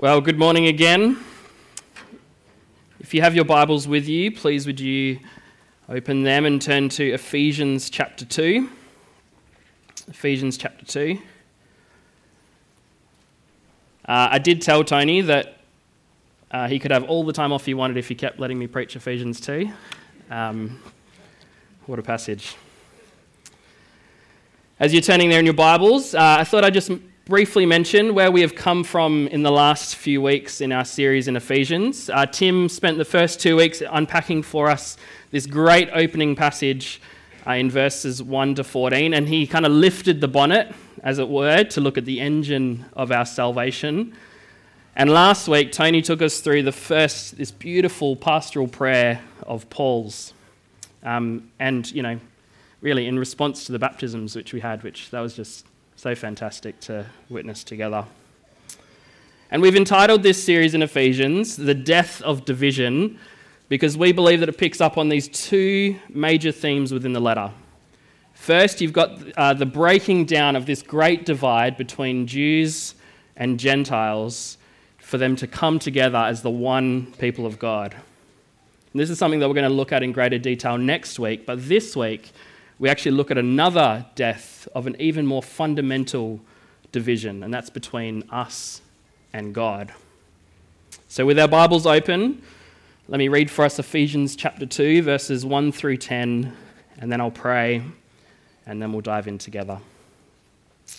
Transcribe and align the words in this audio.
Well, 0.00 0.20
good 0.20 0.38
morning 0.38 0.68
again. 0.68 1.18
If 3.00 3.14
you 3.14 3.20
have 3.22 3.34
your 3.34 3.44
Bibles 3.44 3.88
with 3.88 4.06
you, 4.06 4.30
please 4.30 4.64
would 4.64 4.78
you 4.78 5.18
open 5.88 6.22
them 6.22 6.46
and 6.46 6.62
turn 6.62 6.88
to 6.90 7.04
Ephesians 7.04 7.90
chapter 7.90 8.24
2. 8.24 8.70
Ephesians 10.06 10.56
chapter 10.56 10.84
2. 10.84 11.18
Uh, 14.06 14.28
I 14.30 14.38
did 14.38 14.62
tell 14.62 14.84
Tony 14.84 15.20
that 15.22 15.56
uh, 16.52 16.68
he 16.68 16.78
could 16.78 16.92
have 16.92 17.02
all 17.02 17.24
the 17.24 17.32
time 17.32 17.52
off 17.52 17.66
he 17.66 17.74
wanted 17.74 17.96
if 17.96 18.06
he 18.06 18.14
kept 18.14 18.38
letting 18.38 18.56
me 18.56 18.68
preach 18.68 18.94
Ephesians 18.94 19.40
2. 19.40 19.68
Um, 20.30 20.80
what 21.86 21.98
a 21.98 22.02
passage. 22.02 22.54
As 24.78 24.92
you're 24.92 25.02
turning 25.02 25.28
there 25.28 25.40
in 25.40 25.44
your 25.44 25.54
Bibles, 25.54 26.14
uh, 26.14 26.36
I 26.38 26.44
thought 26.44 26.62
I'd 26.62 26.74
just 26.74 26.92
briefly 27.28 27.66
mention 27.66 28.14
where 28.14 28.30
we 28.32 28.40
have 28.40 28.54
come 28.54 28.82
from 28.82 29.26
in 29.28 29.42
the 29.42 29.52
last 29.52 29.96
few 29.96 30.22
weeks 30.22 30.62
in 30.62 30.72
our 30.72 30.84
series 30.84 31.28
in 31.28 31.36
Ephesians. 31.36 32.08
Uh, 32.08 32.24
Tim 32.24 32.70
spent 32.70 32.96
the 32.96 33.04
first 33.04 33.38
two 33.38 33.54
weeks 33.54 33.82
unpacking 33.90 34.42
for 34.42 34.70
us 34.70 34.96
this 35.30 35.44
great 35.44 35.90
opening 35.92 36.34
passage 36.34 37.02
uh, 37.46 37.52
in 37.52 37.70
verses 37.70 38.22
1 38.22 38.54
to 38.54 38.64
14, 38.64 39.12
and 39.12 39.28
he 39.28 39.46
kind 39.46 39.66
of 39.66 39.72
lifted 39.72 40.22
the 40.22 40.28
bonnet, 40.28 40.74
as 41.02 41.18
it 41.18 41.28
were, 41.28 41.64
to 41.64 41.82
look 41.82 41.98
at 41.98 42.06
the 42.06 42.18
engine 42.18 42.86
of 42.94 43.12
our 43.12 43.26
salvation. 43.26 44.14
And 44.96 45.10
last 45.10 45.48
week, 45.48 45.70
Tony 45.70 46.00
took 46.00 46.22
us 46.22 46.40
through 46.40 46.62
the 46.62 46.72
first, 46.72 47.36
this 47.36 47.50
beautiful 47.50 48.16
pastoral 48.16 48.68
prayer 48.68 49.20
of 49.42 49.68
Paul's. 49.68 50.32
Um, 51.02 51.50
and, 51.58 51.92
you 51.92 52.02
know, 52.02 52.20
really 52.80 53.06
in 53.06 53.18
response 53.18 53.66
to 53.66 53.72
the 53.72 53.78
baptisms 53.78 54.34
which 54.34 54.54
we 54.54 54.60
had, 54.60 54.82
which 54.82 55.10
that 55.10 55.20
was 55.20 55.34
just 55.34 55.66
so 55.98 56.14
fantastic 56.14 56.78
to 56.78 57.04
witness 57.28 57.64
together. 57.64 58.04
And 59.50 59.60
we've 59.60 59.74
entitled 59.74 60.22
this 60.22 60.42
series 60.42 60.72
in 60.74 60.82
Ephesians, 60.82 61.56
The 61.56 61.74
Death 61.74 62.22
of 62.22 62.44
Division, 62.44 63.18
because 63.68 63.98
we 63.98 64.12
believe 64.12 64.38
that 64.38 64.48
it 64.48 64.56
picks 64.56 64.80
up 64.80 64.96
on 64.96 65.08
these 65.08 65.26
two 65.26 65.98
major 66.08 66.52
themes 66.52 66.92
within 66.92 67.14
the 67.14 67.20
letter. 67.20 67.50
First, 68.32 68.80
you've 68.80 68.92
got 68.92 69.18
uh, 69.36 69.54
the 69.54 69.66
breaking 69.66 70.26
down 70.26 70.54
of 70.54 70.66
this 70.66 70.82
great 70.82 71.26
divide 71.26 71.76
between 71.76 72.28
Jews 72.28 72.94
and 73.36 73.58
Gentiles 73.58 74.56
for 74.98 75.18
them 75.18 75.34
to 75.34 75.48
come 75.48 75.80
together 75.80 76.18
as 76.18 76.42
the 76.42 76.50
one 76.50 77.12
people 77.14 77.44
of 77.44 77.58
God. 77.58 77.94
And 78.92 79.00
this 79.00 79.10
is 79.10 79.18
something 79.18 79.40
that 79.40 79.48
we're 79.48 79.54
going 79.54 79.68
to 79.68 79.74
look 79.74 79.90
at 79.90 80.04
in 80.04 80.12
greater 80.12 80.38
detail 80.38 80.78
next 80.78 81.18
week, 81.18 81.44
but 81.44 81.68
this 81.68 81.96
week, 81.96 82.30
we 82.78 82.88
actually 82.88 83.12
look 83.12 83.30
at 83.30 83.38
another 83.38 84.06
death 84.14 84.68
of 84.74 84.86
an 84.86 84.96
even 85.00 85.26
more 85.26 85.42
fundamental 85.42 86.40
division, 86.92 87.42
and 87.42 87.52
that's 87.52 87.70
between 87.70 88.24
us 88.30 88.80
and 89.32 89.54
God. 89.54 89.92
So, 91.08 91.26
with 91.26 91.38
our 91.38 91.48
Bibles 91.48 91.86
open, 91.86 92.42
let 93.08 93.18
me 93.18 93.28
read 93.28 93.50
for 93.50 93.64
us 93.64 93.78
Ephesians 93.78 94.36
chapter 94.36 94.66
2, 94.66 95.02
verses 95.02 95.44
1 95.44 95.72
through 95.72 95.96
10, 95.96 96.54
and 96.98 97.10
then 97.10 97.20
I'll 97.20 97.30
pray, 97.30 97.82
and 98.66 98.80
then 98.80 98.92
we'll 98.92 99.00
dive 99.00 99.26
in 99.26 99.38
together. 99.38 99.78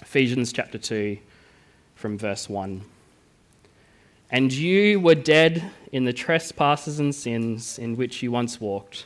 Ephesians 0.01 0.51
chapter 0.51 0.77
2, 0.77 1.17
from 1.95 2.17
verse 2.17 2.49
1. 2.49 2.81
And 4.31 4.51
you 4.51 4.99
were 4.99 5.15
dead 5.15 5.71
in 5.91 6.05
the 6.05 6.13
trespasses 6.13 6.99
and 6.99 7.15
sins 7.15 7.79
in 7.79 7.95
which 7.95 8.21
you 8.21 8.31
once 8.31 8.59
walked 8.61 9.05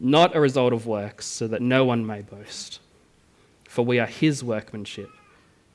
not 0.00 0.34
a 0.34 0.40
result 0.40 0.72
of 0.72 0.86
works, 0.86 1.26
so 1.26 1.46
that 1.48 1.62
no 1.62 1.84
one 1.84 2.06
may 2.06 2.22
boast. 2.22 2.80
For 3.68 3.84
we 3.84 3.98
are 3.98 4.06
his 4.06 4.42
workmanship, 4.42 5.10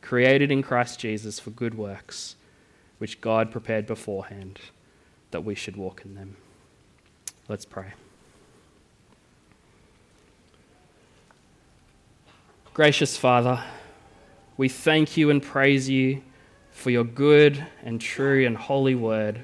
created 0.02 0.52
in 0.52 0.62
Christ 0.62 1.00
Jesus 1.00 1.40
for 1.40 1.50
good 1.50 1.76
works, 1.76 2.36
which 2.98 3.22
God 3.22 3.52
prepared 3.52 3.86
beforehand 3.86 4.60
that 5.32 5.44
we 5.44 5.56
should 5.56 5.78
walk 5.78 6.04
in 6.06 6.16
them. 6.16 6.36
Let's 7.48 7.66
pray. 7.66 7.94
Gracious 12.74 13.18
Father, 13.18 13.64
we 14.56 14.70
thank 14.70 15.18
you 15.18 15.30
and 15.30 15.42
praise 15.42 15.90
you 15.90 16.22
for 16.72 16.92
your 16.92 17.04
good 17.04 17.66
and 17.84 18.00
true 18.00 18.46
and 18.46 18.56
holy 18.56 18.96
word, 18.96 19.44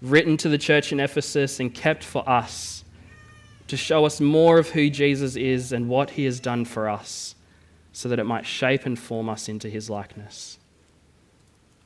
written 0.00 0.36
to 0.36 0.48
the 0.48 0.58
church 0.58 0.92
in 0.92 1.00
Ephesus 1.00 1.58
and 1.58 1.74
kept 1.74 2.04
for 2.04 2.28
us 2.28 2.84
to 3.68 3.76
show 3.76 4.04
us 4.04 4.20
more 4.20 4.58
of 4.58 4.70
who 4.70 4.90
Jesus 4.90 5.36
is 5.36 5.72
and 5.72 5.88
what 5.88 6.10
he 6.10 6.24
has 6.24 6.40
done 6.40 6.64
for 6.64 6.88
us, 6.88 7.34
so 7.92 8.08
that 8.08 8.18
it 8.18 8.24
might 8.24 8.46
shape 8.46 8.86
and 8.86 8.98
form 8.98 9.28
us 9.28 9.48
into 9.48 9.68
his 9.68 9.90
likeness. 9.90 10.58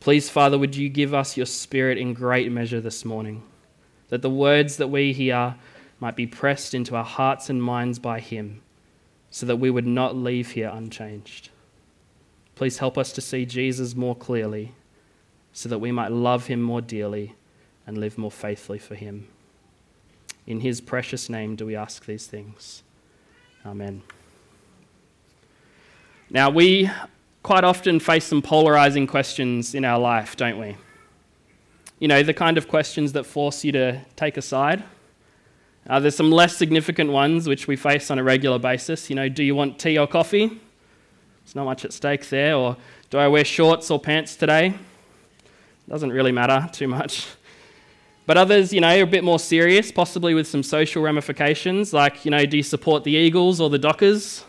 Please, 0.01 0.29
Father, 0.31 0.59
would 0.59 0.77
you 0.77 0.89
give 0.89 1.13
us 1.15 1.37
your 1.37 1.47
Spirit 1.47 1.99
in 1.99 2.15
great 2.15 2.51
measure 2.51 2.81
this 2.81 3.05
morning, 3.05 3.43
that 4.09 4.23
the 4.23 4.31
words 4.31 4.77
that 4.79 4.89
we 4.89 5.13
hear 5.13 5.57
might 6.01 6.17
be 6.17 6.27
pressed 6.27 6.75
into 6.75 6.97
our 6.97 7.05
hearts 7.05 7.51
and 7.51 7.63
minds 7.63 7.99
by 7.99 8.21
him, 8.21 8.63
so 9.31 9.47
that 9.47 9.57
we 9.57 9.71
would 9.71 9.87
not 9.87 10.17
leave 10.17 10.53
here 10.53 10.71
unchanged. 10.73 11.51
Please 12.55 12.79
help 12.79 12.99
us 12.99 13.13
to 13.13 13.21
see 13.21 13.47
Jesus 13.47 13.95
more 13.95 14.17
clearly, 14.17 14.73
so 15.53 15.69
that 15.69 15.79
we 15.79 15.93
might 15.93 16.13
love 16.13 16.47
him 16.47 16.61
more 16.61 16.81
dearly 16.81 17.35
and 17.87 17.99
live 17.99 18.19
more 18.19 18.31
faithfully 18.31 18.79
for 18.79 18.95
him. 18.95 19.29
In 20.50 20.59
his 20.59 20.81
precious 20.81 21.28
name 21.28 21.55
do 21.55 21.65
we 21.65 21.77
ask 21.77 22.06
these 22.06 22.27
things. 22.27 22.83
Amen. 23.65 24.03
Now, 26.28 26.50
we 26.50 26.91
quite 27.44 27.62
often 27.62 28.00
face 28.00 28.25
some 28.25 28.43
polarizing 28.43 29.06
questions 29.06 29.77
in 29.77 29.84
our 29.84 30.00
life, 30.00 30.37
don't 30.37 30.59
we? 30.59 30.77
You 32.00 32.09
know, 32.09 32.25
the 32.25 32.34
kind 32.34 32.59
of 32.59 32.66
questions 32.66 33.12
that 33.12 33.27
force 33.27 33.62
you 33.62 33.71
to 33.71 34.00
take 34.16 34.37
a 34.37 34.43
side. 34.43 34.83
Uh, 35.89 36.00
there's 36.00 36.16
some 36.16 36.33
less 36.33 36.56
significant 36.56 37.12
ones 37.12 37.47
which 37.47 37.69
we 37.69 37.77
face 37.77 38.10
on 38.10 38.19
a 38.19 38.25
regular 38.25 38.59
basis. 38.59 39.09
You 39.09 39.15
know, 39.15 39.28
do 39.28 39.44
you 39.44 39.55
want 39.55 39.78
tea 39.78 39.99
or 39.99 40.09
coffee? 40.09 40.49
There's 40.49 41.55
not 41.55 41.65
much 41.65 41.84
at 41.84 41.93
stake 41.93 42.28
there. 42.28 42.56
Or 42.56 42.77
do 43.09 43.19
I 43.19 43.28
wear 43.28 43.44
shorts 43.44 43.89
or 43.89 44.00
pants 44.00 44.34
today? 44.34 44.75
Doesn't 45.89 46.10
really 46.10 46.33
matter 46.33 46.69
too 46.72 46.89
much. 46.89 47.28
But 48.31 48.37
others, 48.37 48.73
you 48.73 48.81
know, 48.81 48.97
are 48.97 49.03
a 49.03 49.07
bit 49.09 49.25
more 49.25 49.41
serious, 49.41 49.91
possibly 49.91 50.34
with 50.34 50.47
some 50.47 50.63
social 50.63 51.03
ramifications, 51.03 51.93
like, 51.93 52.25
you 52.25 52.31
know, 52.31 52.47
do 52.47 52.59
you 52.59 52.63
support 52.63 53.03
the 53.03 53.10
Eagles 53.10 53.60
or 53.60 53.69
the 53.69 53.77
Dockers? 53.77 54.45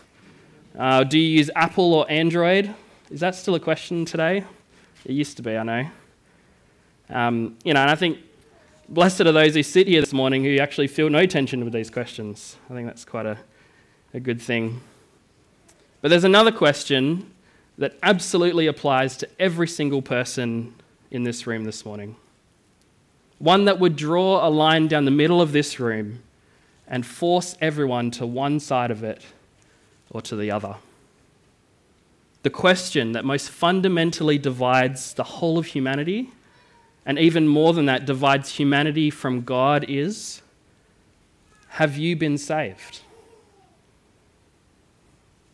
Uh, 0.78 1.02
do 1.02 1.18
you 1.18 1.38
use 1.38 1.50
Apple 1.56 1.92
or 1.92 2.08
Android? 2.08 2.72
Is 3.10 3.18
that 3.18 3.34
still 3.34 3.56
a 3.56 3.58
question 3.58 4.04
today? 4.04 4.44
It 5.04 5.10
used 5.10 5.36
to 5.38 5.42
be, 5.42 5.56
I 5.56 5.64
know. 5.64 5.90
Um, 7.10 7.56
you 7.64 7.74
know, 7.74 7.80
and 7.80 7.90
I 7.90 7.96
think 7.96 8.18
blessed 8.88 9.22
are 9.22 9.32
those 9.32 9.56
who 9.56 9.64
sit 9.64 9.88
here 9.88 10.00
this 10.00 10.12
morning 10.12 10.44
who 10.44 10.58
actually 10.58 10.86
feel 10.86 11.10
no 11.10 11.26
tension 11.26 11.64
with 11.64 11.72
these 11.72 11.90
questions. 11.90 12.58
I 12.70 12.74
think 12.74 12.86
that's 12.86 13.04
quite 13.04 13.26
a, 13.26 13.36
a 14.14 14.20
good 14.20 14.40
thing. 14.40 14.80
But 16.02 16.10
there's 16.10 16.22
another 16.22 16.52
question 16.52 17.32
that 17.78 17.98
absolutely 18.00 18.68
applies 18.68 19.16
to 19.16 19.28
every 19.40 19.66
single 19.66 20.02
person 20.02 20.72
in 21.10 21.24
this 21.24 21.48
room 21.48 21.64
this 21.64 21.84
morning 21.84 22.14
one 23.42 23.64
that 23.64 23.80
would 23.80 23.96
draw 23.96 24.46
a 24.46 24.48
line 24.48 24.86
down 24.86 25.04
the 25.04 25.10
middle 25.10 25.42
of 25.42 25.50
this 25.50 25.80
room 25.80 26.22
and 26.86 27.04
force 27.04 27.56
everyone 27.60 28.08
to 28.08 28.24
one 28.24 28.60
side 28.60 28.92
of 28.92 29.02
it 29.02 29.20
or 30.12 30.22
to 30.22 30.36
the 30.36 30.48
other. 30.48 30.76
The 32.44 32.50
question 32.50 33.10
that 33.12 33.24
most 33.24 33.50
fundamentally 33.50 34.38
divides 34.38 35.14
the 35.14 35.24
whole 35.24 35.58
of 35.58 35.66
humanity 35.66 36.30
and 37.04 37.18
even 37.18 37.48
more 37.48 37.72
than 37.72 37.86
that, 37.86 38.06
divides 38.06 38.54
humanity 38.54 39.10
from 39.10 39.42
God 39.42 39.84
is 39.88 40.40
have 41.70 41.96
you 41.96 42.14
been 42.14 42.38
saved? 42.38 43.00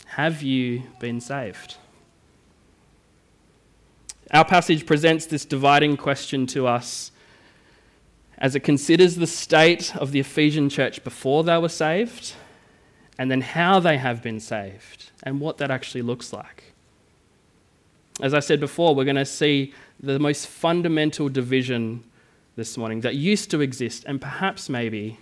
Have 0.05 0.43
you 0.43 0.83
been 1.01 1.23
saved? 1.23 1.77
Our 4.31 4.45
passage 4.45 4.85
presents 4.85 5.25
this 5.25 5.47
dividing 5.47 5.97
question 5.97 6.47
to 6.49 6.67
us 6.67 7.13
as 8.39 8.55
it 8.55 8.61
considers 8.61 9.17
the 9.17 9.27
state 9.27 9.95
of 9.97 10.13
the 10.13 10.21
Ephesian 10.21 10.69
church 10.69 11.03
before 11.05 11.45
they 11.45 11.59
were 11.59 11.69
saved 11.69 12.35
and 13.19 13.31
then 13.31 13.41
how 13.41 13.81
they 13.81 13.99
have 13.99 14.23
been 14.23 14.39
saved 14.39 15.11
and 15.25 15.41
what 15.41 15.59
that 15.59 15.71
actually 15.71 16.03
looks 16.03 16.33
like. 16.33 16.73
As 18.21 18.35
I 18.35 18.41
said 18.41 18.61
before, 18.61 18.95
we're 18.95 19.05
going 19.05 19.17
to 19.17 19.25
see 19.25 19.75
the 20.01 20.19
most 20.19 20.47
fundamental 20.47 21.29
division 21.29 22.05
this 22.57 22.77
morning 22.77 23.01
that 23.01 23.15
used 23.15 23.51
to 23.51 23.61
exist 23.61 24.05
and 24.07 24.21
perhaps 24.21 24.69
maybe 24.69 25.19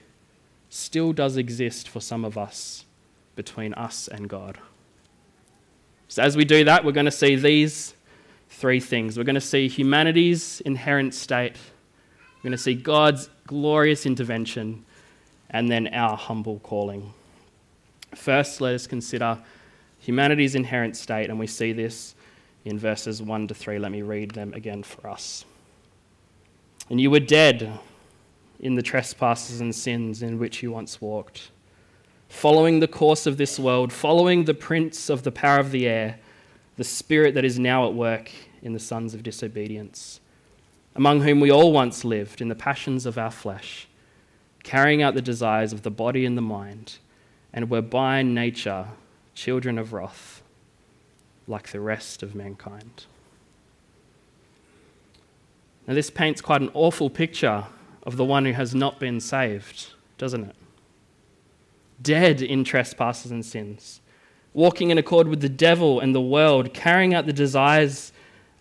still 0.68 1.12
does 1.12 1.36
exist 1.36 1.88
for 1.88 2.00
some 2.00 2.24
of 2.24 2.36
us 2.36 2.84
between 3.34 3.74
us 3.74 4.08
and 4.08 4.28
God. 4.28 4.58
So, 6.08 6.22
as 6.22 6.36
we 6.36 6.44
do 6.44 6.64
that, 6.64 6.84
we're 6.84 6.92
going 6.92 7.06
to 7.06 7.12
see 7.12 7.36
these 7.36 7.94
three 8.48 8.80
things. 8.80 9.18
We're 9.18 9.24
going 9.24 9.34
to 9.34 9.40
see 9.40 9.68
humanity's 9.68 10.60
inherent 10.62 11.14
state, 11.14 11.56
we're 12.36 12.50
going 12.50 12.52
to 12.52 12.58
see 12.58 12.74
God's 12.74 13.28
glorious 13.46 14.06
intervention, 14.06 14.84
and 15.50 15.70
then 15.70 15.88
our 15.88 16.16
humble 16.16 16.58
calling. 16.60 17.12
First, 18.14 18.60
let 18.60 18.74
us 18.74 18.86
consider 18.86 19.38
humanity's 19.98 20.54
inherent 20.54 20.96
state, 20.96 21.30
and 21.30 21.38
we 21.38 21.46
see 21.46 21.72
this 21.72 22.14
in 22.64 22.78
verses 22.78 23.22
1 23.22 23.48
to 23.48 23.54
3. 23.54 23.78
Let 23.78 23.92
me 23.92 24.02
read 24.02 24.32
them 24.32 24.52
again 24.54 24.82
for 24.82 25.08
us. 25.08 25.44
And 26.90 27.00
you 27.00 27.10
were 27.10 27.20
dead 27.20 27.78
in 28.60 28.74
the 28.74 28.82
trespasses 28.82 29.60
and 29.60 29.74
sins 29.74 30.22
in 30.22 30.38
which 30.38 30.62
you 30.62 30.72
once 30.72 31.00
walked, 31.00 31.50
following 32.28 32.80
the 32.80 32.88
course 32.88 33.26
of 33.26 33.36
this 33.36 33.58
world, 33.58 33.92
following 33.92 34.44
the 34.44 34.54
prince 34.54 35.08
of 35.10 35.22
the 35.22 35.32
power 35.32 35.58
of 35.58 35.70
the 35.70 35.86
air, 35.86 36.18
the 36.76 36.84
spirit 36.84 37.34
that 37.34 37.44
is 37.44 37.58
now 37.58 37.86
at 37.86 37.94
work 37.94 38.30
in 38.62 38.72
the 38.72 38.78
sons 38.78 39.14
of 39.14 39.22
disobedience, 39.22 40.20
among 40.96 41.20
whom 41.20 41.40
we 41.40 41.50
all 41.50 41.72
once 41.72 42.04
lived 42.04 42.40
in 42.40 42.48
the 42.48 42.54
passions 42.54 43.04
of 43.04 43.18
our 43.18 43.30
flesh, 43.30 43.86
carrying 44.62 45.02
out 45.02 45.14
the 45.14 45.20
desires 45.20 45.74
of 45.74 45.82
the 45.82 45.90
body 45.90 46.24
and 46.24 46.38
the 46.38 46.42
mind, 46.42 46.96
and 47.52 47.70
were 47.70 47.82
by 47.82 48.22
nature 48.22 48.86
children 49.34 49.78
of 49.78 49.92
wrath, 49.92 50.42
like 51.46 51.68
the 51.68 51.80
rest 51.80 52.22
of 52.22 52.34
mankind. 52.34 53.04
Now, 55.86 55.92
this 55.92 56.10
paints 56.10 56.40
quite 56.40 56.62
an 56.62 56.70
awful 56.72 57.10
picture 57.10 57.64
of 58.02 58.16
the 58.16 58.24
one 58.24 58.46
who 58.46 58.52
has 58.52 58.74
not 58.74 58.98
been 58.98 59.20
saved, 59.20 59.90
doesn't 60.16 60.44
it? 60.44 60.56
Dead 62.00 62.40
in 62.40 62.64
trespasses 62.64 63.30
and 63.30 63.44
sins, 63.44 64.00
walking 64.54 64.90
in 64.90 64.96
accord 64.96 65.28
with 65.28 65.42
the 65.42 65.48
devil 65.48 66.00
and 66.00 66.14
the 66.14 66.20
world, 66.22 66.72
carrying 66.72 67.12
out 67.12 67.26
the 67.26 67.32
desires 67.34 68.12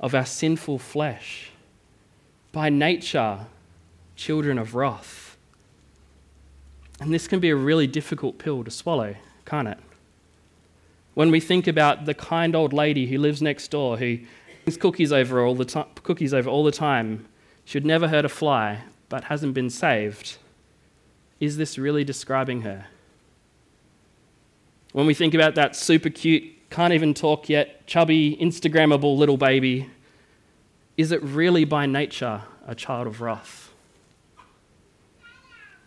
of 0.01 0.13
our 0.13 0.25
sinful 0.25 0.79
flesh. 0.79 1.51
By 2.55 2.69
nature, 2.69 3.47
children 4.15 4.57
of 4.57 4.75
wrath. 4.75 5.35
And 7.01 7.13
this 7.13 7.27
can 7.27 7.41
be 7.41 7.49
a 7.49 7.55
really 7.57 7.85
difficult 7.85 8.37
pill 8.37 8.63
to 8.63 8.71
swallow, 8.71 9.15
can't 9.45 9.67
it? 9.67 9.77
When 11.15 11.31
we 11.31 11.41
think 11.41 11.67
about 11.67 12.05
the 12.05 12.13
kind 12.13 12.55
old 12.55 12.71
lady 12.71 13.07
who 13.07 13.17
lives 13.17 13.41
next 13.41 13.71
door 13.71 13.97
who 13.97 14.19
brings 14.63 14.77
cookies 14.77 15.11
over 15.11 15.45
all 15.45 15.53
the 15.53 15.65
time, 15.65 15.87
cookies 16.03 16.33
over 16.33 16.49
all 16.49 16.63
the 16.63 16.71
time, 16.71 17.25
should 17.65 17.85
never 17.85 18.07
hurt 18.07 18.23
a 18.23 18.29
fly, 18.29 18.83
but 19.09 19.25
hasn't 19.25 19.53
been 19.53 19.69
saved, 19.69 20.37
is 21.41 21.57
this 21.57 21.77
really 21.77 22.05
describing 22.05 22.61
her? 22.61 22.85
When 24.93 25.05
we 25.05 25.13
think 25.13 25.33
about 25.33 25.55
that 25.55 25.75
super 25.75 26.09
cute, 26.09 26.69
can't 26.69 26.93
even 26.93 27.13
talk 27.13 27.49
yet, 27.49 27.85
chubby, 27.85 28.37
Instagrammable 28.37 29.17
little 29.17 29.35
baby, 29.35 29.89
is 30.97 31.11
it 31.11 31.21
really 31.23 31.65
by 31.65 31.85
nature 31.85 32.41
a 32.67 32.75
child 32.75 33.07
of 33.07 33.21
wrath? 33.21 33.71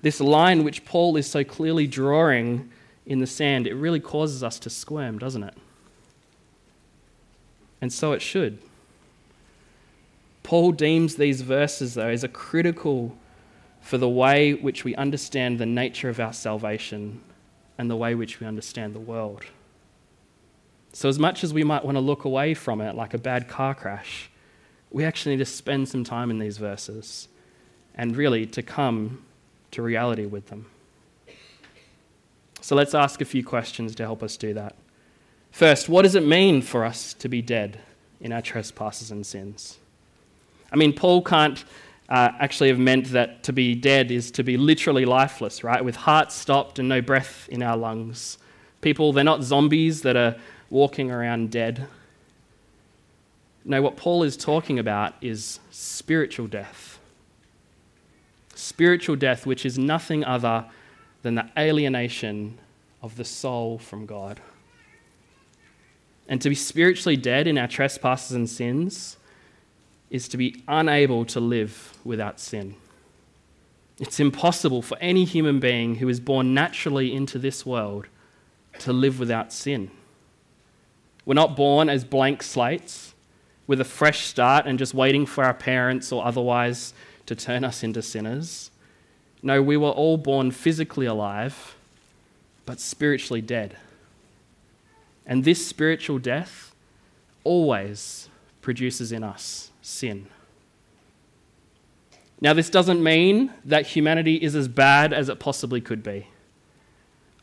This 0.02 0.20
line 0.20 0.64
which 0.64 0.84
Paul 0.84 1.16
is 1.16 1.28
so 1.28 1.43
clearly 1.44 1.87
drawing 1.87 2.70
in 3.06 3.19
the 3.20 3.26
sand, 3.26 3.66
it 3.66 3.75
really 3.75 4.00
causes 4.00 4.44
us 4.44 4.58
to 4.60 4.70
squirm, 4.70 5.19
doesn't 5.19 5.43
it? 5.43 5.55
And 7.81 7.93
so 7.93 8.12
it 8.12 8.20
should. 8.20 8.58
Paul 10.43 10.72
deems 10.72 11.16
these 11.16 11.43
verses, 11.43 11.94
though, 11.94 12.08
as 12.08 12.25
a 12.25 12.28
critical 12.28 13.16
for 13.81 13.99
the 13.99 14.08
way 14.08 14.55
which 14.55 14.84
we 14.84 14.94
understand 14.96 15.58
the 15.58 15.66
nature 15.66 16.08
of 16.08 16.20
our 16.20 16.32
salvation 16.32 17.20
and 17.76 17.90
the 17.90 17.96
way 17.96 18.14
which 18.14 18.40
we 18.40 18.46
understand 18.46 18.94
the 18.94 19.00
world. 19.00 19.44
So, 20.93 21.08
as 21.08 21.19
much 21.19 21.44
as 21.44 21.55
we 21.55 21.64
might 21.64 21.84
want 21.84 21.96
to 21.96 22.00
look 22.00 22.25
away 22.25 22.55
from 22.55 22.81
it 22.81 22.94
like 22.94 23.14
a 23.14 23.19
bad 23.19 23.49
car 23.49 23.75
crash, 23.75 24.31
we 24.90 25.05
actually 25.05 25.37
need 25.37 25.44
to 25.44 25.50
spend 25.50 25.88
some 25.88 26.05
time 26.05 26.31
in 26.31 26.38
these 26.38 26.58
verses 26.58 27.29
and 27.94 28.17
really 28.17 28.46
to 28.46 28.62
come 28.62 29.25
to 29.70 29.82
reality 29.82 30.26
with 30.26 30.49
them. 30.49 30.67
So, 32.61 32.75
let's 32.75 32.94
ask 32.94 33.20
a 33.20 33.25
few 33.25 33.44
questions 33.44 33.94
to 33.96 34.02
help 34.02 34.23
us 34.23 34.37
do 34.37 34.55
that. 34.55 34.75
First, 35.50 35.88
what 35.88 36.02
does 36.02 36.14
it 36.14 36.25
mean 36.25 36.62
for 36.62 36.85
us 36.85 37.14
to 37.14 37.29
be 37.29 37.43
dead 37.43 37.81
in 38.20 38.32
our 38.32 38.43
trespasses 38.43 39.11
and 39.11 39.26
sins? 39.26 39.79
I 40.73 40.76
mean, 40.76 40.93
Paul 40.93 41.23
can't 41.23 41.64
uh, 42.08 42.31
actually 42.38 42.69
have 42.69 42.79
meant 42.79 43.06
that 43.12 43.43
to 43.44 43.52
be 43.52 43.75
dead 43.75 44.11
is 44.11 44.31
to 44.32 44.43
be 44.43 44.56
literally 44.56 45.05
lifeless, 45.05 45.62
right? 45.62 45.84
With 45.84 45.96
hearts 45.96 46.34
stopped 46.34 46.79
and 46.79 46.88
no 46.88 47.00
breath 47.00 47.49
in 47.49 47.62
our 47.62 47.76
lungs. 47.76 48.38
People, 48.81 49.12
they're 49.12 49.25
not 49.25 49.43
zombies 49.43 50.02
that 50.02 50.17
are 50.17 50.37
walking 50.70 51.11
around 51.11 51.50
dead. 51.50 51.87
No, 53.64 53.82
what 53.82 53.96
Paul 53.96 54.22
is 54.22 54.37
talking 54.37 54.78
about 54.78 55.14
is 55.20 55.60
spiritual 55.70 56.46
death. 56.46 56.99
Spiritual 58.55 59.16
death, 59.16 59.46
which 59.46 59.66
is 59.66 59.78
nothing 59.78 60.25
other 60.25 60.66
than 61.22 61.34
the 61.34 61.49
alienation 61.56 62.58
of 63.02 63.16
the 63.16 63.25
soul 63.25 63.78
from 63.78 64.06
God. 64.06 64.40
And 66.28 66.40
to 66.43 66.49
be 66.49 66.55
spiritually 66.55 67.16
dead 67.16 67.46
in 67.46 67.56
our 67.56 67.69
trespasses 67.69 68.32
and 68.32 68.49
sins 68.49 69.16
is 70.10 70.28
to 70.28 70.37
be 70.37 70.62
unable 70.69 71.25
to 71.26 71.40
live 71.40 71.96
without 72.05 72.40
sin. 72.40 72.75
It's 74.00 74.20
impossible 74.20 74.82
for 74.82 74.96
any 74.99 75.25
human 75.25 75.58
being 75.58 75.96
who 75.96 76.08
is 76.08 76.20
born 76.20 76.55
naturally 76.55 77.15
into 77.15 77.38
this 77.38 77.67
world 77.67 78.06
to 78.81 78.93
live 78.93 79.19
without 79.19 79.53
sin. 79.53 79.91
We're 81.24 81.34
not 81.34 81.56
born 81.56 81.88
as 81.88 82.05
blank 82.05 82.43
slates 82.43 83.15
with 83.69 83.81
a 83.81 83.84
fresh 83.84 84.25
start 84.25 84.67
and 84.67 84.79
just 84.79 84.94
waiting 84.94 85.27
for 85.27 85.44
our 85.44 85.55
parents 85.55 86.10
or 86.10 86.27
otherwise 86.27 86.93
to 87.27 87.37
turn 87.37 87.63
us 87.63 87.84
into 87.84 88.03
sinners. 88.03 88.72
No, 89.43 89.63
we 89.63 89.77
were 89.77 89.91
all 89.91 90.17
born 90.17 90.51
physically 90.51 91.06
alive, 91.06 91.77
but 92.67 92.81
spiritually 92.81 93.43
dead. 93.43 93.77
And 95.27 95.44
this 95.44 95.65
spiritual 95.65 96.19
death 96.19 96.75
always 97.44 98.29
produces 98.63 99.13
in 99.13 99.22
us 99.22 99.70
sin. 99.82 100.27
Now, 102.41 102.55
this 102.55 102.70
doesn't 102.70 103.03
mean 103.03 103.53
that 103.65 103.89
humanity 103.89 104.37
is 104.37 104.55
as 104.55 104.69
bad 104.69 105.13
as 105.13 105.29
it 105.29 105.39
possibly 105.39 105.81
could 105.81 106.03
be, 106.03 106.29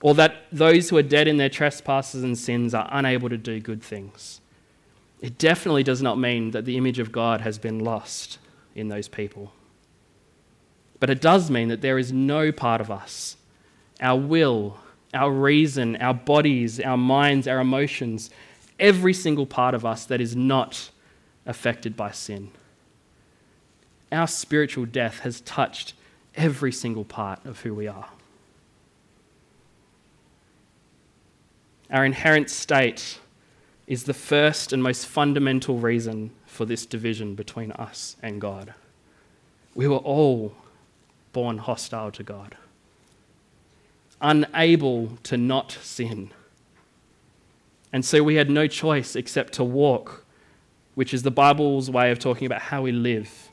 or 0.02 0.16
that 0.16 0.46
those 0.52 0.90
who 0.90 0.98
are 0.98 1.04
dead 1.04 1.28
in 1.28 1.38
their 1.38 1.50
trespasses 1.50 2.24
and 2.24 2.38
sins 2.38 2.74
are 2.74 2.88
unable 2.92 3.30
to 3.30 3.38
do 3.38 3.60
good 3.60 3.84
things. 3.84 4.42
It 5.26 5.40
definitely 5.40 5.82
does 5.82 6.04
not 6.04 6.20
mean 6.20 6.52
that 6.52 6.66
the 6.66 6.78
image 6.78 7.00
of 7.00 7.12
God 7.12 7.42
has 7.42 7.58
been 7.58 7.80
lost 7.80 8.38
in 8.76 8.90
those 8.90 9.08
people. 9.08 9.54
But 11.00 11.10
it 11.10 11.20
does 11.20 11.50
mean 11.50 11.70
that 11.70 11.82
there 11.82 11.98
is 11.98 12.14
no 12.14 12.52
part 12.52 12.80
of 12.80 12.92
us, 12.92 13.36
our 14.00 14.20
will, 14.20 14.78
our 15.16 15.32
reason, 15.32 15.96
our 15.96 16.14
bodies, 16.14 16.80
our 16.80 16.96
minds, 16.96 17.48
our 17.48 17.60
emotions, 17.60 18.30
every 18.80 19.14
single 19.14 19.48
part 19.48 19.74
of 19.74 19.84
us 19.84 20.06
that 20.06 20.22
is 20.22 20.36
not 20.36 20.92
affected 21.48 21.98
by 21.98 22.12
sin. 22.12 22.52
Our 24.12 24.28
spiritual 24.28 24.86
death 24.86 25.22
has 25.22 25.42
touched 25.42 25.96
every 26.36 26.72
single 26.72 27.04
part 27.04 27.44
of 27.48 27.62
who 27.62 27.74
we 27.74 27.88
are. 27.88 28.10
Our 31.90 32.06
inherent 32.06 32.52
state 32.52 33.18
is 33.88 34.04
the 34.04 34.14
first 34.14 34.74
and 34.74 34.82
most 34.82 35.06
fundamental 35.06 35.78
reason 35.78 36.32
for 36.46 36.66
this 36.66 36.86
division 36.86 37.36
between 37.36 37.72
us 37.74 38.16
and 38.22 38.42
God. 38.42 38.74
We 39.74 39.88
were 39.88 39.98
all 39.98 40.56
born 41.34 41.60
hostile 41.60 42.12
to 42.12 42.24
God, 42.24 42.56
unable 44.22 45.18
to 45.24 45.38
not 45.38 45.72
sin. 45.82 46.32
And 47.94 48.04
so 48.04 48.24
we 48.24 48.36
had 48.36 48.50
no 48.50 48.68
choice 48.68 49.16
except 49.16 49.54
to 49.54 49.64
walk 49.64 50.26
which 50.96 51.14
is 51.14 51.24
the 51.24 51.32
Bible's 51.32 51.92
way 51.92 52.10
of 52.10 52.20
talking 52.20 52.46
about 52.46 52.62
how 52.62 52.82
we 52.82 52.92
live, 52.92 53.50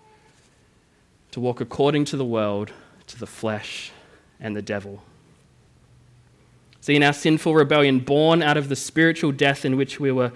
to 1.33 1.41
walk 1.41 1.61
according 1.61 2.05
to 2.07 2.17
the 2.17 2.25
world, 2.25 2.73
to 3.09 3.19
the 3.19 3.27
flesh, 3.27 3.91
and 4.41 4.57
the 4.57 4.63
devil. 4.63 5.03
See, 6.83 6.97
in 6.97 7.05
our 7.05 7.13
sinful 7.13 7.55
rebellion, 7.55 8.01
born 8.01 8.43
out 8.43 8.57
of 8.57 8.69
the 8.69 8.75
spiritual 8.75 9.31
death 9.31 9.65
in 9.65 9.77
which 9.77 10.01
we 10.01 10.11
were 10.11 10.33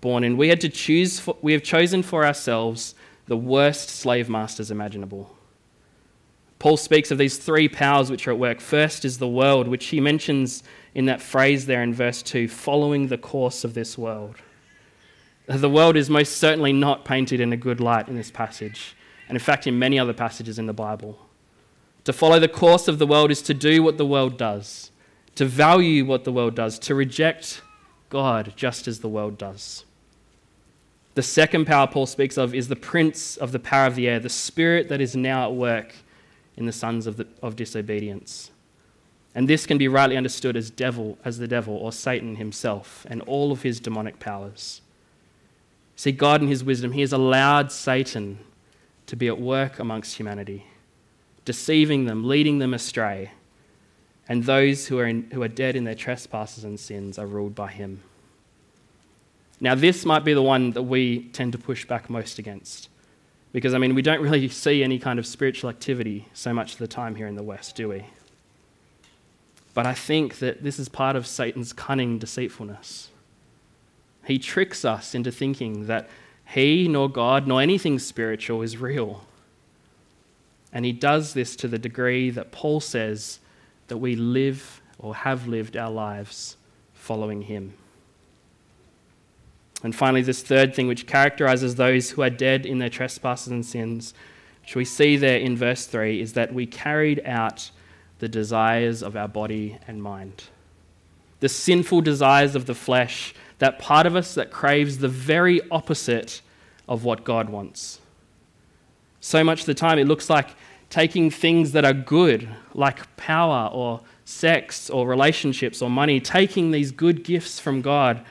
born 0.00 0.22
in, 0.22 0.36
we 0.36 0.48
had 0.48 0.60
to 0.60 0.68
choose, 0.68 1.18
for, 1.18 1.36
we 1.42 1.52
have 1.52 1.64
chosen 1.64 2.04
for 2.04 2.24
ourselves 2.24 2.94
the 3.26 3.36
worst 3.36 3.90
slave 3.90 4.28
masters 4.28 4.70
imaginable. 4.70 5.36
Paul 6.60 6.76
speaks 6.76 7.10
of 7.10 7.18
these 7.18 7.36
three 7.36 7.68
powers 7.68 8.12
which 8.12 8.28
are 8.28 8.30
at 8.30 8.38
work. 8.38 8.60
First 8.60 9.04
is 9.04 9.18
the 9.18 9.26
world, 9.26 9.66
which 9.66 9.86
he 9.86 9.98
mentions 9.98 10.62
in 10.94 11.06
that 11.06 11.20
phrase 11.20 11.66
there 11.66 11.82
in 11.82 11.92
verse 11.92 12.22
2 12.22 12.46
following 12.46 13.08
the 13.08 13.18
course 13.18 13.64
of 13.64 13.74
this 13.74 13.98
world. 13.98 14.36
The 15.48 15.68
world 15.68 15.96
is 15.96 16.08
most 16.08 16.36
certainly 16.36 16.72
not 16.72 17.04
painted 17.04 17.40
in 17.40 17.52
a 17.52 17.56
good 17.56 17.80
light 17.80 18.06
in 18.06 18.14
this 18.14 18.30
passage, 18.30 18.94
and 19.28 19.34
in 19.34 19.42
fact, 19.42 19.66
in 19.66 19.80
many 19.80 19.98
other 19.98 20.12
passages 20.12 20.60
in 20.60 20.66
the 20.66 20.72
Bible. 20.72 21.18
To 22.04 22.12
follow 22.12 22.38
the 22.38 22.46
course 22.46 22.86
of 22.86 23.00
the 23.00 23.06
world 23.08 23.32
is 23.32 23.42
to 23.42 23.54
do 23.54 23.82
what 23.82 23.98
the 23.98 24.06
world 24.06 24.38
does, 24.38 24.91
to 25.34 25.44
value 25.44 26.04
what 26.04 26.24
the 26.24 26.32
world 26.32 26.54
does, 26.54 26.78
to 26.80 26.94
reject 26.94 27.62
God 28.10 28.52
just 28.56 28.86
as 28.86 29.00
the 29.00 29.08
world 29.08 29.38
does. 29.38 29.84
The 31.14 31.22
second 31.22 31.66
power 31.66 31.86
Paul 31.86 32.06
speaks 32.06 32.38
of 32.38 32.54
is 32.54 32.68
the 32.68 32.76
prince 32.76 33.36
of 33.36 33.52
the 33.52 33.58
power 33.58 33.86
of 33.86 33.94
the 33.94 34.08
air, 34.08 34.18
the 34.18 34.28
spirit 34.28 34.88
that 34.88 35.00
is 35.00 35.14
now 35.14 35.44
at 35.44 35.54
work 35.54 35.94
in 36.56 36.66
the 36.66 36.72
sons 36.72 37.06
of, 37.06 37.16
the, 37.16 37.26
of 37.42 37.56
disobedience. 37.56 38.50
And 39.34 39.48
this 39.48 39.66
can 39.66 39.78
be 39.78 39.88
rightly 39.88 40.16
understood 40.16 40.56
as 40.56 40.70
devil, 40.70 41.18
as 41.24 41.38
the 41.38 41.48
devil 41.48 41.74
or 41.74 41.92
Satan 41.92 42.36
himself 42.36 43.06
and 43.08 43.22
all 43.22 43.52
of 43.52 43.62
his 43.62 43.80
demonic 43.80 44.18
powers. 44.20 44.82
See, 45.96 46.12
God 46.12 46.42
in 46.42 46.48
his 46.48 46.64
wisdom, 46.64 46.92
he 46.92 47.00
has 47.00 47.12
allowed 47.12 47.72
Satan 47.72 48.38
to 49.06 49.16
be 49.16 49.28
at 49.28 49.40
work 49.40 49.78
amongst 49.78 50.16
humanity, 50.16 50.66
deceiving 51.44 52.04
them, 52.04 52.26
leading 52.28 52.58
them 52.58 52.74
astray. 52.74 53.32
And 54.28 54.44
those 54.44 54.86
who 54.86 54.98
are, 54.98 55.06
in, 55.06 55.30
who 55.32 55.42
are 55.42 55.48
dead 55.48 55.76
in 55.76 55.84
their 55.84 55.94
trespasses 55.94 56.64
and 56.64 56.78
sins 56.78 57.18
are 57.18 57.26
ruled 57.26 57.54
by 57.54 57.70
him. 57.72 58.02
Now, 59.60 59.74
this 59.74 60.04
might 60.04 60.24
be 60.24 60.34
the 60.34 60.42
one 60.42 60.72
that 60.72 60.82
we 60.82 61.28
tend 61.28 61.52
to 61.52 61.58
push 61.58 61.84
back 61.84 62.10
most 62.10 62.38
against. 62.38 62.88
Because, 63.52 63.74
I 63.74 63.78
mean, 63.78 63.94
we 63.94 64.02
don't 64.02 64.20
really 64.20 64.48
see 64.48 64.82
any 64.82 64.98
kind 64.98 65.18
of 65.18 65.26
spiritual 65.26 65.70
activity 65.70 66.28
so 66.32 66.54
much 66.54 66.72
of 66.72 66.78
the 66.78 66.88
time 66.88 67.14
here 67.14 67.26
in 67.26 67.36
the 67.36 67.42
West, 67.42 67.76
do 67.76 67.88
we? 67.88 68.06
But 69.74 69.86
I 69.86 69.94
think 69.94 70.38
that 70.38 70.62
this 70.62 70.78
is 70.78 70.88
part 70.88 71.16
of 71.16 71.26
Satan's 71.26 71.72
cunning 71.72 72.18
deceitfulness. 72.18 73.10
He 74.24 74.38
tricks 74.38 74.84
us 74.84 75.14
into 75.14 75.30
thinking 75.30 75.86
that 75.86 76.08
he, 76.46 76.88
nor 76.88 77.08
God, 77.08 77.46
nor 77.46 77.60
anything 77.60 77.98
spiritual 77.98 78.62
is 78.62 78.76
real. 78.76 79.24
And 80.72 80.84
he 80.84 80.92
does 80.92 81.34
this 81.34 81.56
to 81.56 81.68
the 81.68 81.78
degree 81.78 82.30
that 82.30 82.52
Paul 82.52 82.80
says 82.80 83.38
that 83.88 83.98
we 83.98 84.16
live 84.16 84.80
or 84.98 85.14
have 85.14 85.48
lived 85.48 85.76
our 85.76 85.90
lives 85.90 86.56
following 86.94 87.42
him. 87.42 87.74
And 89.82 89.94
finally, 89.94 90.22
this 90.22 90.42
third 90.42 90.74
thing, 90.74 90.86
which 90.86 91.06
characterizes 91.06 91.74
those 91.74 92.10
who 92.10 92.22
are 92.22 92.30
dead 92.30 92.64
in 92.64 92.78
their 92.78 92.88
trespasses 92.88 93.48
and 93.48 93.66
sins, 93.66 94.14
which 94.62 94.76
we 94.76 94.84
see 94.84 95.16
there 95.16 95.38
in 95.38 95.56
verse 95.56 95.86
3, 95.86 96.20
is 96.20 96.34
that 96.34 96.54
we 96.54 96.66
carried 96.66 97.20
out 97.24 97.70
the 98.20 98.28
desires 98.28 99.02
of 99.02 99.16
our 99.16 99.26
body 99.26 99.78
and 99.88 100.00
mind. 100.00 100.44
The 101.40 101.48
sinful 101.48 102.02
desires 102.02 102.54
of 102.54 102.66
the 102.66 102.74
flesh, 102.74 103.34
that 103.58 103.80
part 103.80 104.06
of 104.06 104.14
us 104.14 104.34
that 104.34 104.52
craves 104.52 104.98
the 104.98 105.08
very 105.08 105.60
opposite 105.70 106.40
of 106.88 107.02
what 107.02 107.24
God 107.24 107.50
wants. 107.50 108.00
So 109.18 109.42
much 109.42 109.60
of 109.60 109.66
the 109.66 109.74
time, 109.74 109.98
it 109.98 110.06
looks 110.06 110.30
like 110.30 110.50
taking 110.92 111.30
things 111.30 111.72
that 111.72 111.86
are 111.86 111.94
good, 111.94 112.46
like 112.74 113.16
power 113.16 113.70
or 113.72 113.98
sex 114.26 114.90
or 114.90 115.08
relationships 115.08 115.80
or 115.80 115.88
money, 115.88 116.20
taking 116.20 116.70
these 116.70 116.92
good 116.92 117.24
gifts 117.24 117.58
from 117.58 117.80
God 117.80 118.22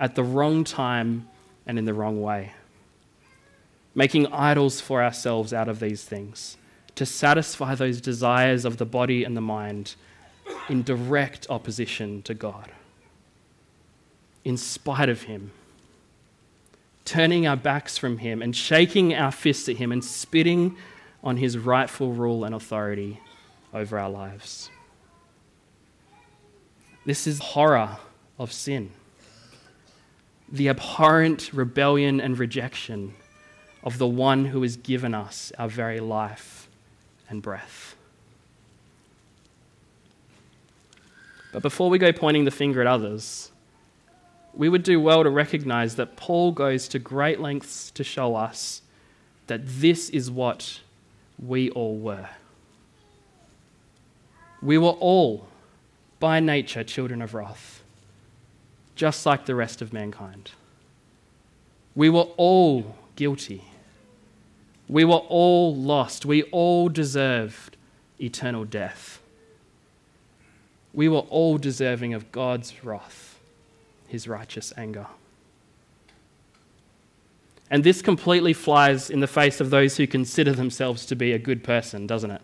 at 0.00 0.16
the 0.16 0.24
wrong 0.24 0.64
time 0.64 1.28
and 1.64 1.78
in 1.78 1.84
the 1.84 1.94
wrong 1.94 2.20
way. 2.20 2.54
Making 3.94 4.26
idols 4.32 4.80
for 4.80 5.00
ourselves 5.00 5.52
out 5.52 5.68
of 5.68 5.78
these 5.78 6.02
things 6.02 6.56
to 6.96 7.06
satisfy 7.06 7.76
those 7.76 8.00
desires 8.00 8.64
of 8.64 8.78
the 8.78 8.84
body 8.84 9.22
and 9.22 9.36
the 9.36 9.40
mind 9.40 9.94
in 10.68 10.82
direct 10.82 11.46
opposition 11.48 12.22
to 12.22 12.34
God. 12.34 12.72
In 14.42 14.56
spite 14.56 15.08
of 15.08 15.22
Him. 15.22 15.52
Turning 17.04 17.46
our 17.46 17.56
backs 17.56 17.96
from 17.96 18.18
Him 18.18 18.42
and 18.42 18.56
shaking 18.56 19.14
our 19.14 19.30
fists 19.30 19.68
at 19.68 19.76
Him 19.76 19.92
and 19.92 20.04
spitting 20.04 20.76
on 21.22 21.36
His 21.36 21.58
rightful 21.58 22.12
rule 22.12 22.44
and 22.44 22.54
authority 22.54 23.20
over 23.74 23.98
our 23.98 24.10
lives. 24.10 24.70
This 27.04 27.26
is 27.26 27.38
horror 27.38 27.96
of 28.38 28.52
sin 28.52 28.90
the 30.50 30.68
abhorrent 30.68 31.52
rebellion 31.52 32.20
and 32.20 32.38
rejection 32.38 33.14
of 33.82 33.98
the 33.98 34.06
one 34.06 34.46
who 34.46 34.62
has 34.62 34.76
given 34.76 35.14
us 35.14 35.52
our 35.58 35.68
very 35.68 36.00
life 36.00 36.68
and 37.28 37.42
breath. 37.42 37.94
But 41.52 41.62
before 41.62 41.90
we 41.90 41.98
go 41.98 42.12
pointing 42.12 42.44
the 42.44 42.50
finger 42.50 42.80
at 42.80 42.86
others, 42.86 43.50
we 44.54 44.68
would 44.68 44.82
do 44.82 45.00
well 45.00 45.22
to 45.22 45.30
recognize 45.30 45.96
that 45.96 46.16
Paul 46.16 46.52
goes 46.52 46.88
to 46.88 46.98
great 46.98 47.40
lengths 47.40 47.90
to 47.92 48.04
show 48.04 48.34
us 48.34 48.82
that 49.46 49.60
this 49.64 50.10
is 50.10 50.30
what 50.30 50.80
we 51.38 51.70
all 51.70 51.96
were. 51.96 52.28
We 54.60 54.78
were 54.78 54.88
all, 54.88 55.48
by 56.18 56.40
nature, 56.40 56.82
children 56.82 57.22
of 57.22 57.34
wrath 57.34 57.78
just 58.98 59.24
like 59.24 59.46
the 59.46 59.54
rest 59.54 59.80
of 59.80 59.92
mankind. 59.92 60.50
We 61.94 62.10
were 62.10 62.26
all 62.36 62.96
guilty. 63.14 63.62
We 64.88 65.04
were 65.04 65.22
all 65.28 65.74
lost. 65.74 66.26
We 66.26 66.42
all 66.44 66.88
deserved 66.88 67.76
eternal 68.20 68.64
death. 68.64 69.20
We 70.92 71.08
were 71.08 71.18
all 71.18 71.58
deserving 71.58 72.12
of 72.12 72.32
God's 72.32 72.84
wrath, 72.84 73.38
his 74.08 74.26
righteous 74.26 74.72
anger. 74.76 75.06
And 77.70 77.84
this 77.84 78.00
completely 78.00 78.52
flies 78.52 79.10
in 79.10 79.20
the 79.20 79.26
face 79.26 79.60
of 79.60 79.70
those 79.70 79.96
who 79.96 80.06
consider 80.06 80.52
themselves 80.52 81.04
to 81.06 81.16
be 81.16 81.32
a 81.32 81.38
good 81.38 81.62
person, 81.62 82.06
doesn't 82.06 82.30
it? 82.30 82.40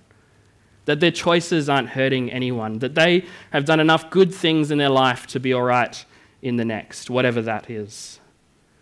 That 0.85 1.01
their 1.01 1.11
choices 1.11 1.69
aren't 1.69 1.91
hurting 1.91 2.31
anyone, 2.31 2.79
that 2.81 2.95
they 2.95 3.25
have 3.51 3.65
done 3.65 3.81
enough 3.81 4.11
good 4.11 4.35
things 4.35 4.71
in 4.71 4.79
their 4.79 4.91
life 4.91 5.27
to 5.29 5.41
be 5.41 5.53
all 5.53 5.63
right 5.63 6.05
in 6.43 6.57
the 6.57 6.65
next, 6.65 7.09
whatever 7.09 7.41
that 7.43 7.71
is. 7.71 8.21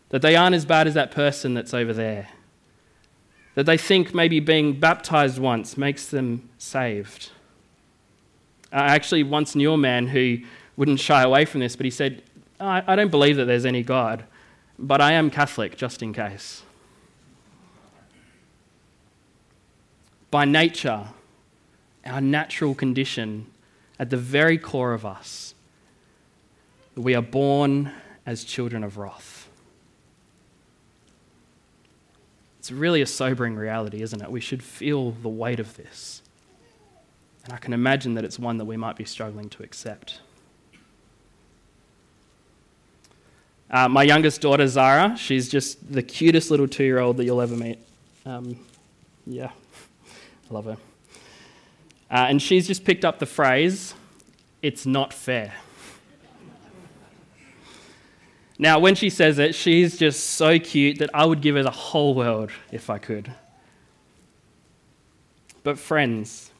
That 0.09 0.21
they 0.21 0.35
aren't 0.35 0.57
as 0.57 0.65
bad 0.65 0.89
as 0.89 0.95
that 0.95 1.13
person 1.13 1.55
that's 1.55 1.73
over 1.73 1.93
there. 1.93 2.29
That 3.55 3.67
they 3.67 3.79
think 3.79 4.13
maybe 4.15 4.41
being 4.41 4.81
baptized 4.81 5.39
once 5.39 5.77
makes 5.77 6.07
them 6.07 6.49
saved. 6.59 7.31
I 8.73 8.95
actually 8.95 9.23
once 9.23 9.55
knew 9.55 9.73
a 9.73 9.79
man 9.79 10.09
who 10.09 10.39
wouldn't 10.77 10.99
shy 10.99 11.23
away 11.23 11.45
from 11.45 11.61
this, 11.61 11.77
but 11.77 11.85
he 11.85 11.91
said, 11.91 12.23
I, 12.59 12.83
I 12.87 12.97
don't 12.97 13.11
believe 13.11 13.37
that 13.37 13.45
there's 13.45 13.67
any 13.67 13.83
God, 13.83 14.25
but 14.79 15.00
I 15.00 15.12
am 15.12 15.31
Catholic 15.31 15.76
just 15.76 16.02
in 16.02 16.12
case. 16.12 16.62
By 20.31 20.45
nature, 20.45 21.09
our 22.07 22.21
natural 22.21 22.75
condition 22.75 23.47
at 23.99 24.11
the 24.11 24.17
very 24.17 24.59
core 24.59 24.95
of 24.95 25.05
us 25.05 25.55
we 26.97 27.14
are 27.14 27.23
born 27.23 27.91
as 28.26 28.45
children 28.45 28.85
of 28.85 28.99
wrath. 28.99 29.49
It's 32.59 32.71
really 32.71 33.02
a 33.02 33.07
sobering 33.07 33.57
reality, 33.57 34.02
isn't 34.02 34.23
it? 34.23 34.31
We 34.31 34.41
should 34.41 34.62
feel 34.62 35.11
the 35.11 35.29
weight 35.29 35.59
of 35.59 35.76
this. 35.76 36.23
And 37.45 37.52
I 37.52 37.57
can 37.57 37.73
imagine 37.73 38.14
that 38.14 38.25
it's 38.25 38.38
one 38.38 38.59
that 38.59 38.67
we 38.67 38.76
might 38.76 38.95
be 38.95 39.05
struggling 39.05 39.49
to 39.50 39.64
accept. 39.64 40.21
Uh, 43.73 43.88
my 43.88 44.02
youngest 44.02 44.43
daughter, 44.43 44.67
Zara, 44.69 45.17
she's 45.17 45.49
just 45.49 45.91
the 45.91 46.02
cutest 46.02 46.50
little 46.50 46.69
two 46.69 46.85
year 46.85 46.99
old 46.99 47.17
that 47.17 47.25
you'll 47.25 47.41
ever 47.41 47.57
meet. 47.57 47.79
Um, 48.26 48.59
yeah, 49.26 49.50
I 50.50 50.55
love 50.55 50.67
her. 50.67 50.76
Uh, 52.11 52.26
and 52.29 52.43
she's 52.43 52.67
just 52.67 52.85
picked 52.85 53.07
up 53.07 53.19
the 53.19 53.26
phrase, 53.26 53.95
it's 54.61 54.85
not 54.85 55.14
fair. 55.14 55.55
Now, 58.59 58.79
when 58.79 58.95
she 58.95 59.09
says 59.09 59.38
it, 59.38 59.55
she's 59.55 59.97
just 59.97 60.23
so 60.23 60.59
cute 60.59 60.99
that 60.99 61.09
I 61.14 61.25
would 61.25 61.41
give 61.41 61.57
her 61.57 61.62
the 61.62 61.71
whole 61.71 62.14
world 62.14 62.50
if 62.71 62.91
I 62.91 62.99
could. 62.99 63.33
But, 65.64 65.79
friends, 65.79 66.50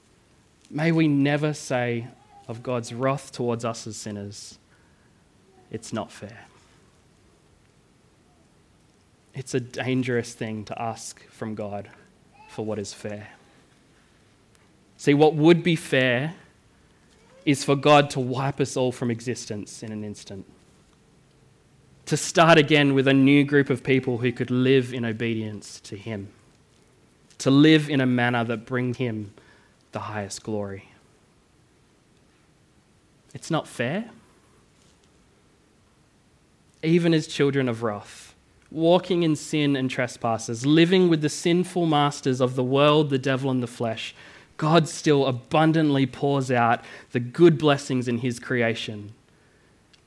may 0.71 0.91
we 0.91 1.07
never 1.07 1.53
say 1.53 2.09
of 2.49 2.63
God's 2.63 2.95
wrath 2.95 3.33
towards 3.33 3.67
us 3.67 3.87
as 3.87 3.99
sinners, 3.99 4.59
it's 5.71 5.93
not 5.93 6.11
fair. 6.11 6.47
It's 9.35 9.55
a 9.55 9.61
dangerous 9.61 10.35
thing 10.35 10.65
to 10.67 10.81
ask 10.81 11.27
from 11.29 11.55
God 11.55 11.89
for 12.49 12.65
what 12.65 12.79
is 12.79 12.93
fair. 12.93 13.29
See, 14.99 15.15
what 15.15 15.35
would 15.35 15.63
be 15.63 15.75
fair 15.75 16.35
is 17.45 17.65
for 17.65 17.75
God 17.75 18.11
to 18.11 18.21
wipe 18.21 18.61
us 18.61 18.77
all 18.77 18.93
from 18.93 19.11
existence 19.11 19.83
in 19.83 19.91
an 19.91 20.05
instant. 20.05 20.47
To 22.07 22.17
start 22.17 22.59
again 22.59 22.95
with 22.95 23.09
a 23.09 23.15
new 23.15 23.43
group 23.43 23.71
of 23.71 23.83
people 23.83 24.19
who 24.19 24.33
could 24.33 24.51
live 24.51 24.93
in 24.93 25.05
obedience 25.05 25.81
to 25.81 25.97
Him. 25.97 26.29
To 27.39 27.51
live 27.51 27.89
in 27.89 28.01
a 28.01 28.07
manner 28.07 28.45
that 28.45 28.67
brings 28.67 28.99
Him 28.99 29.33
the 29.93 30.01
highest 30.01 30.43
glory. 30.43 30.91
It's 33.35 33.51
not 33.51 33.67
fair. 33.67 34.11
Even 36.83 37.15
as 37.15 37.27
children 37.27 37.69
of 37.69 37.83
wrath, 37.83 38.32
walking 38.73 39.23
in 39.23 39.37
sin 39.37 39.77
and 39.77 39.91
trespasses, 39.91 40.65
living 40.67 41.09
with 41.09 41.21
the 41.21 41.29
sinful 41.29 41.87
masters 41.87 42.41
of 42.41 42.55
the 42.55 42.65
world, 42.65 43.11
the 43.11 43.19
devil, 43.19 43.51
and 43.51 43.63
the 43.63 43.67
flesh, 43.67 44.15
God 44.57 44.89
still 44.89 45.27
abundantly 45.27 46.07
pours 46.07 46.51
out 46.51 46.85
the 47.13 47.21
good 47.21 47.59
blessings 47.59 48.09
in 48.09 48.19
His 48.19 48.39
creation 48.39 49.13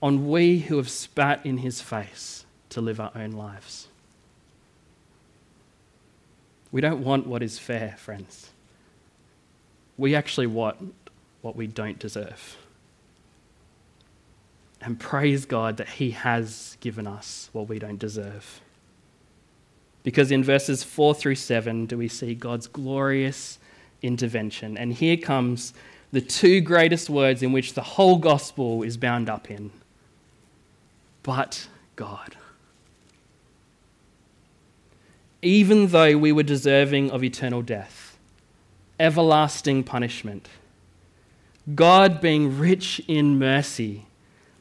on 0.02 0.30
we 0.30 0.60
who 0.60 0.78
have 0.78 0.90
spat 0.90 1.46
in 1.46 1.58
His 1.58 1.82
face 1.82 2.46
to 2.70 2.82
live 2.82 3.00
our 3.00 3.12
own 3.16 3.32
lives. 3.32 3.88
We 6.72 6.82
don't 6.82 7.04
want 7.04 7.26
what 7.28 7.42
is 7.42 7.58
fair, 7.58 7.96
friends. 7.98 8.50
We 9.98 10.14
actually 10.14 10.48
want 10.48 10.94
what 11.42 11.56
we 11.56 11.68
don't 11.68 12.00
deserve. 12.00 12.58
And 14.86 15.00
praise 15.00 15.46
God 15.46 15.78
that 15.78 15.90
He 15.90 16.12
has 16.12 16.78
given 16.80 17.08
us 17.08 17.50
what 17.54 17.68
we 17.68 17.80
don't 17.80 17.98
deserve. 17.98 18.62
Because 20.04 20.30
in 20.32 20.44
verses 20.44 20.84
4 20.84 21.16
through 21.16 21.36
7 21.36 21.88
do 21.88 21.98
we 21.98 22.08
see 22.08 22.36
God's 22.36 22.68
glorious 22.68 23.58
intervention. 24.04 24.78
And 24.78 24.94
here 24.94 25.18
comes 25.18 25.74
the 26.12 26.22
two 26.22 26.62
greatest 26.62 27.10
words 27.10 27.42
in 27.42 27.52
which 27.52 27.74
the 27.74 27.82
whole 27.82 28.18
gospel 28.20 28.84
is 28.84 28.96
bound 28.96 29.28
up 29.28 29.50
in. 29.50 29.72
But 31.24 31.68
God. 31.96 32.38
Even 35.42 35.88
though 35.88 36.16
we 36.16 36.32
were 36.32 36.44
deserving 36.44 37.10
of 37.10 37.24
eternal 37.24 37.64
death, 37.64 38.20
everlasting 39.00 39.84
punishment, 39.84 40.48
God, 41.74 42.22
being 42.22 42.60
rich 42.60 43.02
in 43.08 43.40
mercy, 43.40 44.06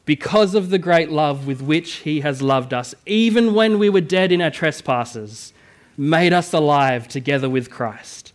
because 0.05 0.53
of 0.53 0.69
the 0.69 0.77
great 0.77 1.09
love 1.09 1.47
with 1.47 1.61
which 1.61 1.93
He 1.95 2.21
has 2.21 2.41
loved 2.41 2.73
us, 2.73 2.93
even 3.05 3.53
when 3.53 3.79
we 3.79 3.89
were 3.89 4.01
dead 4.01 4.31
in 4.31 4.41
our 4.41 4.51
trespasses, 4.51 5.53
made 5.97 6.33
us 6.33 6.53
alive 6.53 7.07
together 7.07 7.49
with 7.49 7.71
Christ. 7.71 8.33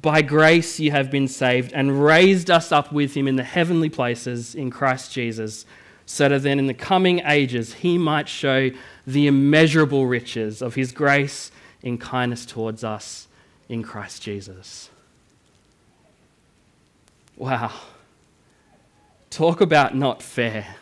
By 0.00 0.22
grace 0.22 0.80
you 0.80 0.90
have 0.90 1.10
been 1.10 1.28
saved, 1.28 1.72
and 1.72 2.04
raised 2.04 2.50
us 2.50 2.72
up 2.72 2.92
with 2.92 3.14
him 3.14 3.28
in 3.28 3.36
the 3.36 3.44
heavenly 3.44 3.88
places 3.88 4.54
in 4.54 4.70
Christ 4.70 5.12
Jesus, 5.12 5.64
so 6.06 6.28
that 6.28 6.42
then 6.42 6.58
in 6.58 6.66
the 6.66 6.74
coming 6.74 7.20
ages 7.24 7.74
he 7.74 7.98
might 7.98 8.28
show 8.28 8.70
the 9.06 9.28
immeasurable 9.28 10.06
riches 10.06 10.60
of 10.60 10.74
his 10.74 10.90
grace 10.90 11.52
in 11.82 11.98
kindness 11.98 12.44
towards 12.44 12.82
us 12.82 13.28
in 13.68 13.84
Christ 13.84 14.22
Jesus. 14.22 14.90
Wow. 17.36 17.72
Talk 19.32 19.62
about 19.62 19.96
not 19.96 20.22
fair. 20.22 20.76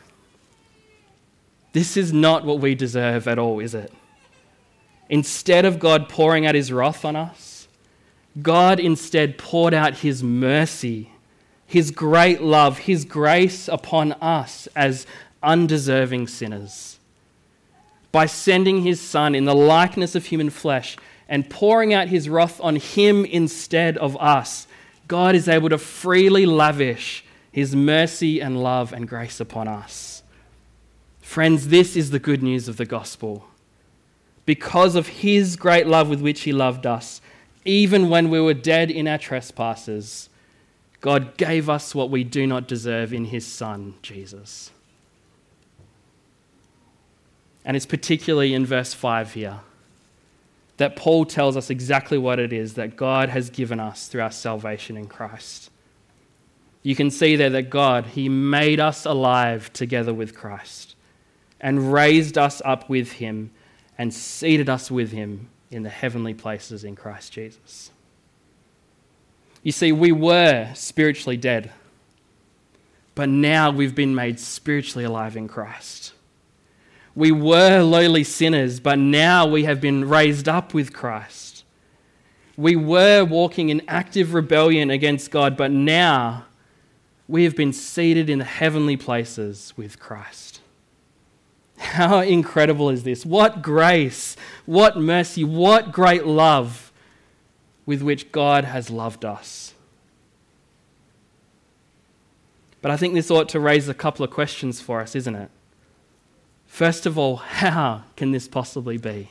This 1.73 1.97
is 1.97 2.12
not 2.12 2.45
what 2.45 2.59
we 2.59 2.75
deserve 2.75 3.28
at 3.28 3.38
all, 3.38 3.61
is 3.61 3.76
it? 3.76 3.92
Instead 5.09 5.64
of 5.64 5.78
God 5.78 6.09
pouring 6.09 6.47
out 6.47 6.57
his 6.57 6.73
wrath 6.73 7.04
on 7.04 7.14
us, 7.14 7.69
God 8.42 8.80
instead 8.80 9.38
poured 9.38 9.73
out 9.73 9.99
his 9.99 10.25
mercy, 10.25 11.12
his 11.64 11.92
great 11.92 12.42
love, 12.42 12.78
his 12.78 13.04
grace 13.04 13.69
upon 13.69 14.14
us 14.14 14.66
as 14.75 15.07
undeserving 15.44 16.27
sinners. 16.27 16.98
By 18.11 18.27
sending 18.27 18.83
his 18.83 19.01
Son 19.01 19.37
in 19.37 19.44
the 19.44 19.55
likeness 19.55 20.16
of 20.16 20.27
human 20.27 20.51
flesh 20.51 20.96
and 21.29 21.48
pouring 21.48 21.94
out 21.94 22.09
his 22.09 22.29
wrath 22.29 22.61
on 22.61 22.74
him 22.74 23.24
instead 23.24 23.96
of 23.98 24.16
us, 24.16 24.66
God 25.07 25.37
is 25.37 25.46
able 25.46 25.68
to 25.68 25.79
freely 25.79 26.46
lavish 26.46 27.22
his 27.52 27.74
mercy 27.74 28.40
and 28.40 28.62
love 28.62 28.92
and 28.92 29.08
grace 29.08 29.40
upon 29.40 29.68
us. 29.68 30.22
Friends, 31.20 31.68
this 31.68 31.96
is 31.96 32.10
the 32.10 32.18
good 32.18 32.42
news 32.42 32.68
of 32.68 32.76
the 32.76 32.86
gospel. 32.86 33.46
Because 34.46 34.94
of 34.94 35.08
his 35.08 35.56
great 35.56 35.86
love 35.86 36.08
with 36.08 36.20
which 36.20 36.42
he 36.42 36.52
loved 36.52 36.86
us, 36.86 37.20
even 37.64 38.08
when 38.08 38.30
we 38.30 38.40
were 38.40 38.54
dead 38.54 38.90
in 38.90 39.06
our 39.06 39.18
trespasses, 39.18 40.28
God 41.00 41.36
gave 41.36 41.68
us 41.68 41.94
what 41.94 42.10
we 42.10 42.24
do 42.24 42.46
not 42.46 42.66
deserve 42.66 43.12
in 43.12 43.26
his 43.26 43.46
Son, 43.46 43.94
Jesus. 44.02 44.70
And 47.64 47.76
it's 47.76 47.86
particularly 47.86 48.54
in 48.54 48.66
verse 48.66 48.94
5 48.94 49.34
here 49.34 49.60
that 50.78 50.96
Paul 50.96 51.26
tells 51.26 51.58
us 51.58 51.68
exactly 51.68 52.16
what 52.16 52.38
it 52.38 52.54
is 52.54 52.72
that 52.74 52.96
God 52.96 53.28
has 53.28 53.50
given 53.50 53.78
us 53.78 54.08
through 54.08 54.22
our 54.22 54.30
salvation 54.30 54.96
in 54.96 55.08
Christ. 55.08 55.70
You 56.83 56.95
can 56.95 57.11
see 57.11 57.37
there 57.37 57.51
that 57.51 57.71
God, 57.71 58.07
He 58.07 58.29
made 58.29 58.81
us 58.81 59.05
alive 59.05 59.73
together 59.73 60.14
with 60.14 60.35
Christ 60.35 60.97
and 61.61 61.93
raised 61.93 62.38
us 62.38 62.62
up 62.64 62.88
with 62.88 63.12
Him 63.12 63.51
and 63.99 64.14
seated 64.14 64.69
us 64.69 64.90
with 64.90 65.12
Him 65.12 65.51
in 65.71 65.83
the 65.83 65.90
heavenly 65.90 66.35
places 66.35 66.85
in 66.85 66.97
Christ 66.97 67.33
Jesus. 67.33 67.90
You 69.62 69.73
see, 69.73 69.93
we 69.93 70.11
were 70.11 70.71
spiritually 70.75 71.37
dead, 71.37 71.71
but 73.14 73.29
now 73.29 73.71
we've 73.71 73.95
been 73.95 74.14
made 74.14 74.40
spiritually 74.40 75.05
alive 75.05 75.37
in 75.37 75.49
Christ. 75.49 76.14
We 77.14 77.31
were 77.31 77.83
lowly 77.83 78.25
sinners, 78.25 78.81
but 78.81 78.99
now 78.99 79.47
we 79.47 79.64
have 79.64 79.81
been 79.81 80.09
raised 80.09 80.49
up 80.49 80.73
with 80.73 80.95
Christ. 80.95 81.64
We 82.57 82.77
were 82.77 83.25
walking 83.25 83.69
in 83.69 83.83
active 83.87 84.33
rebellion 84.33 84.90
against 84.90 85.31
God, 85.31 85.57
but 85.57 85.71
now 85.71 86.47
we 87.31 87.45
have 87.45 87.55
been 87.55 87.73
seated 87.73 88.29
in 88.29 88.40
the 88.40 88.45
heavenly 88.45 88.97
places 88.97 89.73
with 89.77 90.01
Christ. 90.01 90.61
How 91.79 92.21
incredible 92.21 92.90
is 92.90 93.05
this? 93.05 93.25
What 93.25 93.62
grace, 93.62 94.37
what 94.66 94.97
mercy, 94.97 95.45
what 95.45 95.93
great 95.93 96.27
love 96.27 96.93
with 97.87 98.03
which 98.03 98.33
God 98.33 98.64
has 98.64 98.90
loved 98.90 99.25
us. 99.25 99.75
But 102.83 102.90
I 102.90 102.97
think 102.97 103.14
this 103.14 103.31
ought 103.31 103.49
to 103.51 103.61
raise 103.61 103.88
a 103.88 103.95
couple 103.95 104.25
of 104.25 104.31
questions 104.31 104.81
for 104.81 105.01
us, 105.01 105.14
isn't 105.14 105.35
it? 105.35 105.51
First 106.66 107.07
of 107.07 107.19
all, 107.19 107.37
how 107.37 108.05
can 108.16 108.33
this 108.33 108.49
possibly 108.49 108.97
be? 108.97 109.31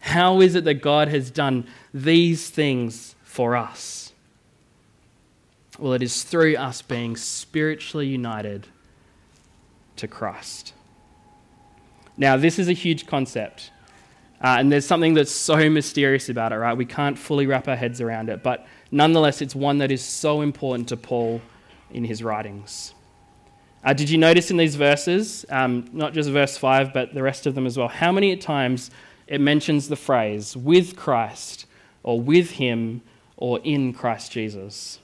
How 0.00 0.40
is 0.40 0.54
it 0.54 0.64
that 0.64 0.82
God 0.82 1.08
has 1.08 1.30
done 1.30 1.66
these 1.94 2.50
things 2.50 3.14
for 3.22 3.54
us? 3.54 4.01
Well, 5.78 5.94
it 5.94 6.02
is 6.02 6.22
through 6.22 6.56
us 6.56 6.82
being 6.82 7.16
spiritually 7.16 8.06
united 8.06 8.66
to 9.96 10.06
Christ. 10.06 10.74
Now, 12.16 12.36
this 12.36 12.58
is 12.58 12.68
a 12.68 12.72
huge 12.72 13.06
concept. 13.06 13.70
Uh, 14.42 14.56
and 14.58 14.72
there's 14.72 14.84
something 14.84 15.14
that's 15.14 15.30
so 15.30 15.70
mysterious 15.70 16.28
about 16.28 16.52
it, 16.52 16.56
right? 16.56 16.76
We 16.76 16.84
can't 16.84 17.16
fully 17.16 17.46
wrap 17.46 17.68
our 17.68 17.76
heads 17.76 18.00
around 18.00 18.28
it. 18.28 18.42
But 18.42 18.66
nonetheless, 18.90 19.40
it's 19.40 19.54
one 19.54 19.78
that 19.78 19.92
is 19.92 20.02
so 20.02 20.42
important 20.42 20.88
to 20.88 20.96
Paul 20.96 21.40
in 21.92 22.04
his 22.04 22.22
writings. 22.24 22.92
Uh, 23.84 23.92
did 23.92 24.10
you 24.10 24.18
notice 24.18 24.50
in 24.50 24.56
these 24.56 24.74
verses, 24.74 25.46
um, 25.48 25.88
not 25.92 26.12
just 26.12 26.28
verse 26.30 26.58
5, 26.58 26.92
but 26.92 27.14
the 27.14 27.22
rest 27.22 27.46
of 27.46 27.54
them 27.54 27.66
as 27.66 27.78
well, 27.78 27.88
how 27.88 28.12
many 28.12 28.36
times 28.36 28.90
it 29.26 29.40
mentions 29.40 29.88
the 29.88 29.96
phrase 29.96 30.56
with 30.56 30.96
Christ 30.96 31.66
or 32.02 32.20
with 32.20 32.52
him 32.52 33.02
or 33.36 33.60
in 33.62 33.92
Christ 33.92 34.32
Jesus? 34.32 34.98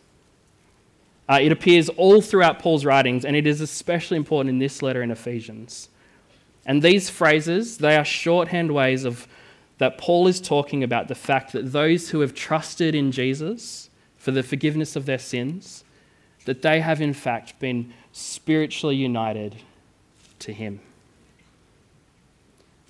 Uh, 1.28 1.38
it 1.40 1.52
appears 1.52 1.88
all 1.90 2.20
throughout 2.20 2.58
Paul's 2.58 2.84
writings, 2.84 3.24
and 3.24 3.36
it 3.36 3.46
is 3.46 3.60
especially 3.60 4.16
important 4.16 4.50
in 4.50 4.58
this 4.58 4.80
letter 4.82 5.02
in 5.02 5.10
Ephesians. 5.10 5.88
And 6.64 6.82
these 6.82 7.10
phrases, 7.10 7.78
they 7.78 7.96
are 7.96 8.04
shorthand 8.04 8.72
ways 8.72 9.04
of 9.04 9.28
that 9.78 9.96
Paul 9.96 10.26
is 10.26 10.40
talking 10.40 10.82
about 10.82 11.08
the 11.08 11.14
fact 11.14 11.52
that 11.52 11.72
those 11.72 12.10
who 12.10 12.20
have 12.20 12.34
trusted 12.34 12.94
in 12.94 13.12
Jesus 13.12 13.88
for 14.16 14.32
the 14.32 14.42
forgiveness 14.42 14.96
of 14.96 15.06
their 15.06 15.18
sins, 15.18 15.84
that 16.44 16.62
they 16.62 16.80
have 16.80 17.00
in 17.00 17.14
fact 17.14 17.58
been 17.60 17.92
spiritually 18.12 18.96
united 18.96 19.56
to 20.40 20.52
him. 20.52 20.80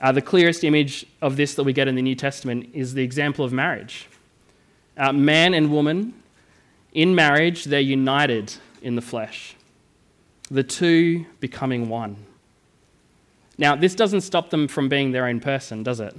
Uh, 0.01 0.13
the 0.13 0.23
clearest 0.23 0.65
image 0.65 1.05
of 1.21 1.37
this 1.37 1.55
that 1.55 1.65
we 1.65 1.73
get 1.73 1.89
in 1.89 1.95
the 1.95 2.03
New 2.03 2.15
Testament 2.15 2.71
is 2.73 2.95
the 2.95 3.03
example 3.03 3.45
of 3.45 3.53
marriage. 3.53 4.07
Uh, 4.97 5.13
man 5.13 5.55
and 5.55 5.71
woman, 5.71 6.15
in 6.99 7.15
marriage, 7.15 7.67
they're 7.67 7.79
united 7.79 8.53
in 8.83 8.97
the 8.97 9.01
flesh, 9.01 9.55
the 10.51 10.65
two 10.65 11.25
becoming 11.39 11.89
one. 11.89 12.17
Now, 13.57 13.77
this 13.77 13.95
doesn't 13.95 14.23
stop 14.23 14.51
them 14.51 14.67
from 14.67 14.89
being 14.89 15.13
their 15.13 15.27
own 15.27 15.39
person, 15.39 15.85
does 15.85 16.01
it? 16.01 16.17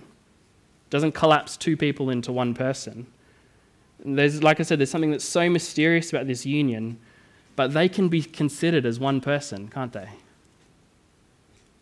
Doesn't 0.90 1.12
collapse 1.12 1.58
two 1.58 1.76
people 1.76 2.10
into 2.10 2.32
one 2.32 2.54
person. 2.54 3.08
There's, 4.06 4.42
like 4.42 4.62
I 4.62 4.64
said, 4.64 4.80
there's 4.80 4.90
something 4.90 5.12
that's 5.12 5.28
so 5.28 5.50
mysterious 5.50 6.12
about 6.12 6.28
this 6.28 6.46
union, 6.46 6.98
but 7.58 7.74
they 7.74 7.90
can 7.90 8.08
be 8.08 8.24
considered 8.24 8.86
as 8.86 9.02
one 9.02 9.20
person, 9.20 9.68
can't 9.68 9.92
they? 9.92 10.08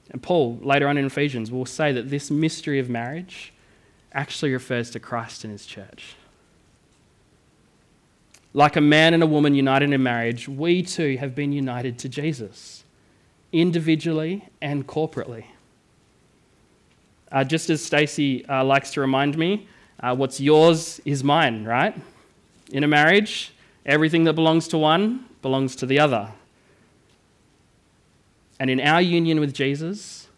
And 0.10 0.24
Paul, 0.24 0.58
later 0.64 0.88
on 0.88 0.98
in 0.98 1.06
Ephesians, 1.06 1.52
will 1.52 1.68
say 1.68 1.92
that 1.92 2.10
this 2.10 2.32
mystery 2.32 2.80
of 2.80 2.90
marriage 2.90 3.54
actually 4.12 4.54
refers 4.54 4.90
to 4.90 5.00
Christ 5.00 5.44
and 5.44 5.52
his 5.52 5.68
church. 5.68 6.16
Like 8.58 8.76
a 8.76 8.82
man 8.82 9.14
and 9.14 9.22
a 9.22 9.28
woman 9.28 9.54
united 9.54 9.94
in 9.94 10.02
marriage, 10.02 10.50
we 10.50 10.82
too 10.82 11.16
have 11.18 11.36
been 11.36 11.52
united 11.52 12.00
to 12.00 12.10
Jesus, 12.10 12.84
individually 13.52 14.50
and 14.60 14.88
corporately. 14.88 15.46
Uh, 17.32 17.44
just 17.44 17.70
as 17.70 17.86
Stacey 17.86 18.44
uh, 18.48 18.64
likes 18.64 18.90
to 18.94 19.00
remind 19.00 19.38
me, 19.38 19.68
uh, 20.00 20.16
what's 20.16 20.40
yours 20.40 21.00
is 21.06 21.24
mine, 21.24 21.66
right? 21.66 21.96
In 22.72 22.84
a 22.84 22.88
marriage, 22.88 23.54
everything 23.86 24.24
that 24.24 24.34
belongs 24.34 24.68
to 24.70 24.80
one 24.80 25.26
belongs 25.44 25.76
to 25.76 25.86
the 25.86 26.00
other. 26.00 26.32
And 28.60 28.72
in 28.72 28.80
our 28.80 29.04
union 29.04 29.40
with 29.40 29.54
Jesus, 29.54 30.30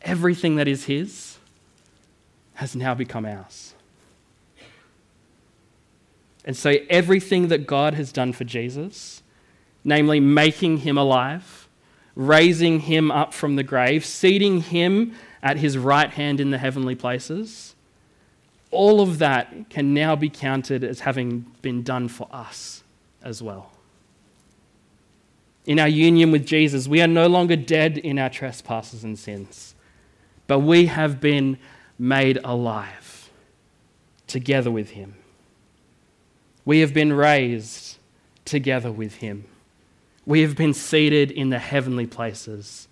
everything 0.00 0.56
that 0.56 0.66
is 0.66 0.86
His 0.86 1.36
has 2.54 2.74
now 2.74 2.94
become 2.94 3.26
ours. 3.26 3.74
And 6.46 6.56
so, 6.56 6.76
everything 6.88 7.48
that 7.48 7.66
God 7.66 7.94
has 7.94 8.12
done 8.12 8.32
for 8.32 8.44
Jesus, 8.44 9.22
namely 9.82 10.20
making 10.20 10.78
him 10.78 10.96
alive, 10.96 11.68
raising 12.14 12.80
him 12.80 13.10
up 13.10 13.34
from 13.34 13.56
the 13.56 13.64
grave, 13.64 14.04
seating 14.04 14.60
him 14.60 15.14
at 15.42 15.58
his 15.58 15.76
right 15.76 16.10
hand 16.10 16.40
in 16.40 16.50
the 16.50 16.58
heavenly 16.58 16.94
places, 16.94 17.74
all 18.70 19.00
of 19.00 19.18
that 19.18 19.68
can 19.70 19.92
now 19.92 20.14
be 20.14 20.30
counted 20.30 20.84
as 20.84 21.00
having 21.00 21.40
been 21.62 21.82
done 21.82 22.08
for 22.08 22.28
us 22.30 22.84
as 23.22 23.42
well. 23.42 23.72
In 25.66 25.80
our 25.80 25.88
union 25.88 26.30
with 26.30 26.46
Jesus, 26.46 26.86
we 26.86 27.02
are 27.02 27.08
no 27.08 27.26
longer 27.26 27.56
dead 27.56 27.98
in 27.98 28.18
our 28.18 28.30
trespasses 28.30 29.02
and 29.02 29.18
sins, 29.18 29.74
but 30.46 30.60
we 30.60 30.86
have 30.86 31.20
been 31.20 31.58
made 31.98 32.38
alive 32.44 33.30
together 34.28 34.70
with 34.70 34.90
him. 34.90 35.16
We 36.66 36.80
have 36.80 36.92
been 36.92 37.14
raised 37.14 37.96
together 38.44 38.92
with 38.92 39.16
him. 39.16 39.46
We 40.26 40.42
have 40.42 40.56
been 40.56 40.74
seated 40.74 41.30
in 41.30 41.48
the 41.48 41.58
heavenly 41.58 42.06
places 42.06 42.88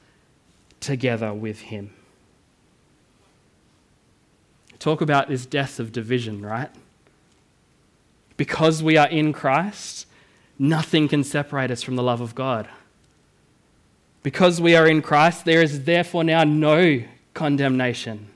together 0.81 1.35
with 1.35 1.61
him. 1.61 1.93
Talk 4.79 5.01
about 5.01 5.29
this 5.29 5.45
death 5.45 5.81
of 5.81 5.93
division, 5.93 6.41
right? 6.41 6.71
Because 8.37 8.83
we 8.83 8.97
are 8.97 9.09
in 9.09 9.33
Christ, 9.33 10.07
nothing 10.59 11.09
can 11.09 11.25
separate 11.25 11.71
us 11.71 11.83
from 11.83 11.97
the 11.97 12.03
love 12.03 12.21
of 12.21 12.35
God. 12.35 12.69
Because 14.23 14.61
we 14.61 14.77
are 14.77 14.87
in 14.87 15.03
Christ, 15.03 15.45
there 15.45 15.63
is 15.63 15.85
therefore 15.85 16.23
now 16.23 16.45
no 16.45 17.03
condemnation. 17.35 18.29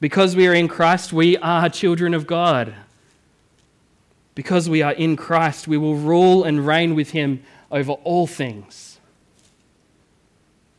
Because 0.00 0.34
we 0.34 0.46
are 0.48 0.54
in 0.54 0.66
Christ, 0.66 1.12
we 1.12 1.36
are 1.38 1.68
children 1.68 2.14
of 2.14 2.26
God. 2.26 2.74
Because 4.34 4.68
we 4.68 4.82
are 4.82 4.92
in 4.92 5.16
Christ, 5.16 5.68
we 5.68 5.76
will 5.76 5.96
rule 5.96 6.44
and 6.44 6.66
reign 6.66 6.94
with 6.94 7.10
him 7.10 7.42
over 7.70 7.92
all 7.92 8.26
things. 8.26 8.98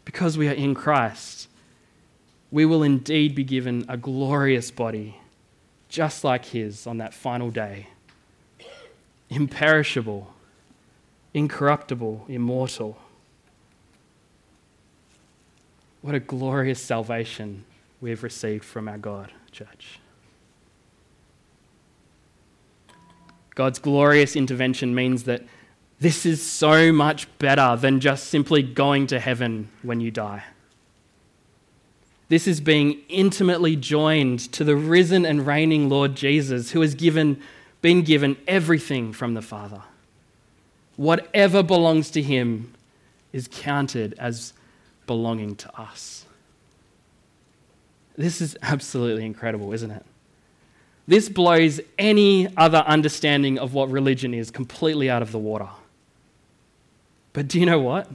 Because 0.04 0.38
we 0.38 0.48
are 0.48 0.54
in 0.54 0.76
Christ, 0.76 1.48
we 2.52 2.66
will 2.66 2.84
indeed 2.84 3.34
be 3.36 3.44
given 3.44 3.86
a 3.88 3.98
glorious 3.98 4.72
body, 4.72 5.18
just 5.90 6.24
like 6.24 6.46
his 6.46 6.86
on 6.86 6.98
that 6.98 7.14
final 7.14 7.50
day 7.50 7.88
imperishable, 9.30 10.32
incorruptible, 11.34 12.26
immortal. 12.30 12.98
What 16.02 16.16
a 16.16 16.20
glorious 16.20 16.80
salvation 16.80 17.66
we 18.00 18.12
have 18.12 18.24
received 18.24 18.64
from 18.64 18.88
our 18.88 19.00
God, 19.00 19.32
church. 19.52 20.00
God's 23.56 23.80
glorious 23.80 24.36
intervention 24.36 24.94
means 24.94 25.24
that 25.24 25.44
this 26.00 26.26
is 26.26 26.44
so 26.44 26.92
much 26.92 27.28
better 27.40 27.78
than 27.78 28.02
just 28.02 28.28
simply 28.28 28.62
going 28.62 29.08
to 29.08 29.20
heaven 29.20 29.70
when 29.82 30.02
you 30.02 30.12
die. 30.12 30.44
This 32.28 32.48
is 32.48 32.60
being 32.60 33.02
intimately 33.08 33.76
joined 33.76 34.40
to 34.54 34.64
the 34.64 34.76
risen 34.76 35.26
and 35.26 35.48
reigning 35.48 35.90
Lord 35.90 36.16
Jesus, 36.16 36.72
who 36.72 36.82
has 36.82 36.96
given, 36.96 37.42
been 37.82 38.02
given 38.02 38.36
everything 38.48 39.14
from 39.14 39.36
the 39.36 39.42
Father. 39.42 39.84
Whatever 40.98 41.64
belongs 41.64 42.10
to 42.12 42.22
him 42.22 42.74
is 43.32 43.48
counted 43.52 44.16
as 44.18 44.54
belonging 45.08 45.56
to 45.58 45.80
us. 45.80 46.26
This 48.18 48.42
is 48.42 48.58
absolutely 48.62 49.26
incredible, 49.26 49.72
isn't 49.72 49.92
it? 49.92 50.06
This 51.08 51.30
blows 51.30 51.80
any 52.00 52.48
other 52.58 52.80
understanding 52.80 53.60
of 53.60 53.74
what 53.74 53.90
religion 53.92 54.34
is 54.34 54.50
completely 54.50 55.10
out 55.10 55.22
of 55.22 55.32
the 55.32 55.40
water. 55.40 55.70
But 57.34 57.48
do 57.48 57.60
you 57.60 57.66
know 57.66 57.80
what? 57.80 58.10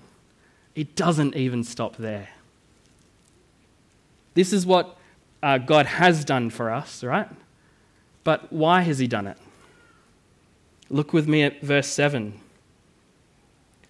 It 0.75 0.97
doesn't 0.97 1.37
even 1.37 1.63
stop 1.63 1.97
there. 1.97 2.29
This 4.35 4.53
is 4.53 4.67
what 4.67 4.97
uh, 5.43 5.59
God 5.59 5.87
has 5.87 6.25
done 6.25 6.51
for 6.51 6.71
us, 6.71 7.05
right? 7.05 7.29
But 8.25 8.53
why 8.53 8.83
has 8.83 8.99
He 8.99 9.07
done 9.07 9.27
it? 9.27 9.39
Look 10.89 11.13
with 11.13 11.29
me 11.29 11.43
at 11.43 11.61
verse 11.61 11.87
7. 11.87 12.41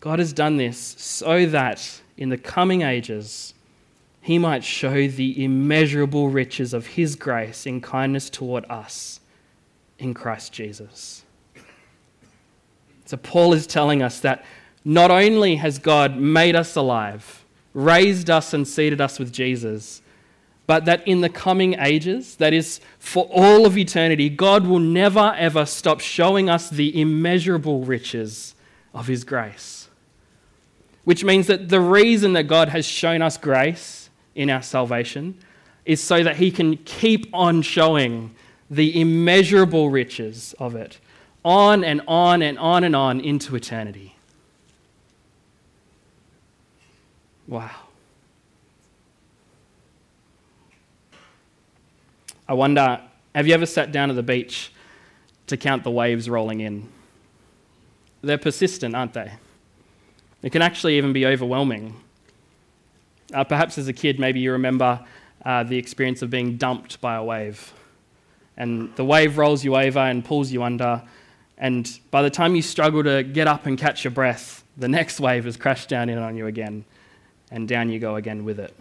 God 0.01 0.19
has 0.19 0.33
done 0.33 0.57
this 0.57 0.79
so 0.79 1.47
that 1.47 2.01
in 2.17 2.29
the 2.29 2.39
coming 2.39 2.83
ages, 2.83 3.55
he 4.21 4.39
might 4.39 4.65
show 4.65 5.09
the 5.09 5.43
immeasurable 5.43 6.29
riches 6.29 6.75
of 6.75 6.89
his 6.89 7.17
grace 7.17 7.67
in 7.67 7.81
kindness 7.81 8.29
toward 8.29 8.65
us 8.69 9.21
in 9.99 10.15
Christ 10.15 10.53
Jesus. 10.53 11.25
So, 13.07 13.17
Paul 13.17 13.55
is 13.55 13.67
telling 13.67 14.03
us 14.03 14.21
that 14.21 14.45
not 14.85 15.11
only 15.11 15.57
has 15.57 15.79
God 15.79 16.17
made 16.17 16.55
us 16.55 16.77
alive, 16.77 17.45
raised 17.75 18.31
us, 18.31 18.53
and 18.53 18.67
seated 18.67 19.01
us 19.01 19.19
with 19.19 19.33
Jesus, 19.33 20.03
but 20.67 20.85
that 20.85 21.07
in 21.09 21.21
the 21.21 21.29
coming 21.29 21.75
ages, 21.81 22.37
that 22.37 22.53
is, 22.53 22.81
for 22.99 23.29
all 23.33 23.67
of 23.67 23.77
eternity, 23.77 24.29
God 24.29 24.67
will 24.67 24.79
never 24.79 25.35
ever 25.37 25.67
stop 25.67 26.01
showing 26.01 26.49
us 26.49 26.71
the 26.71 27.01
immeasurable 27.01 27.81
riches 27.85 28.55
of 28.95 29.07
his 29.07 29.25
grace. 29.25 29.89
Which 31.05 31.25
means 31.25 31.47
that 31.49 31.71
the 31.71 31.81
reason 31.81 32.35
that 32.35 32.45
God 32.45 32.69
has 32.69 32.87
shown 32.87 33.23
us 33.23 33.37
grace 33.37 34.10
in 34.35 34.51
our 34.51 34.63
salvation 34.63 35.39
is 35.85 36.03
so 36.03 36.23
that 36.23 36.37
he 36.37 36.51
can 36.51 36.77
keep 36.79 37.29
on 37.33 37.63
showing 37.63 38.35
the 38.71 39.01
immeasurable 39.01 39.91
riches 39.91 40.55
of 40.59 40.75
it 40.75 40.99
on 41.45 41.83
and 41.83 42.01
on 42.07 42.43
and 42.43 42.59
on 42.59 42.85
and 42.85 42.95
on 42.95 43.21
into 43.21 43.57
eternity. 43.57 44.15
Wow. 47.49 47.71
I 52.49 52.55
wonder 52.55 53.01
have 53.35 53.47
you 53.47 53.55
ever 53.55 53.67
sat 53.67 53.93
down 53.93 54.11
at 54.11 54.17
the 54.17 54.23
beach 54.23 54.73
to 55.47 55.57
count 55.57 55.85
the 55.85 55.91
waves 55.91 56.29
rolling 56.29 56.61
in? 56.61 56.89
They're 58.23 58.39
persistent, 58.39 58.95
aren't 58.95 59.15
they? 59.15 59.33
It 60.43 60.51
can 60.51 60.63
actually 60.63 60.97
even 60.97 61.13
be 61.13 61.27
overwhelming. 61.27 61.95
Uh, 63.33 63.45
perhaps 63.45 63.79
as 63.79 63.89
a 63.89 63.93
kid, 63.93 64.19
maybe 64.19 64.41
you 64.41 64.53
remember 64.53 65.05
uh, 65.45 65.63
the 65.63 65.77
experience 65.77 66.23
of 66.23 66.31
being 66.31 66.57
dumped 66.57 67.01
by 67.01 67.17
a 67.17 67.25
wave. 67.25 67.73
And 68.57 68.95
the 68.97 69.05
wave 69.05 69.39
rolls 69.39 69.65
you 69.65 69.77
over 69.77 70.01
and 70.01 70.25
pulls 70.25 70.51
you 70.53 70.63
under. 70.63 71.03
And 71.57 71.91
by 72.11 72.23
the 72.23 72.31
time 72.31 72.55
you 72.55 72.63
struggle 72.63 73.03
to 73.05 73.23
get 73.23 73.47
up 73.47 73.67
and 73.67 73.79
catch 73.79 74.05
your 74.05 74.11
breath, 74.11 74.65
the 74.77 74.89
next 74.89 75.21
wave 75.21 75.45
has 75.45 75.57
crashed 75.57 75.89
down 75.89 76.09
in 76.09 76.19
on 76.19 76.37
you 76.37 76.47
again. 76.47 76.85
And 77.51 77.67
down 77.67 77.89
you 77.91 77.99
go 77.99 78.17
again 78.17 78.45
with 78.45 78.59
it. 78.59 78.75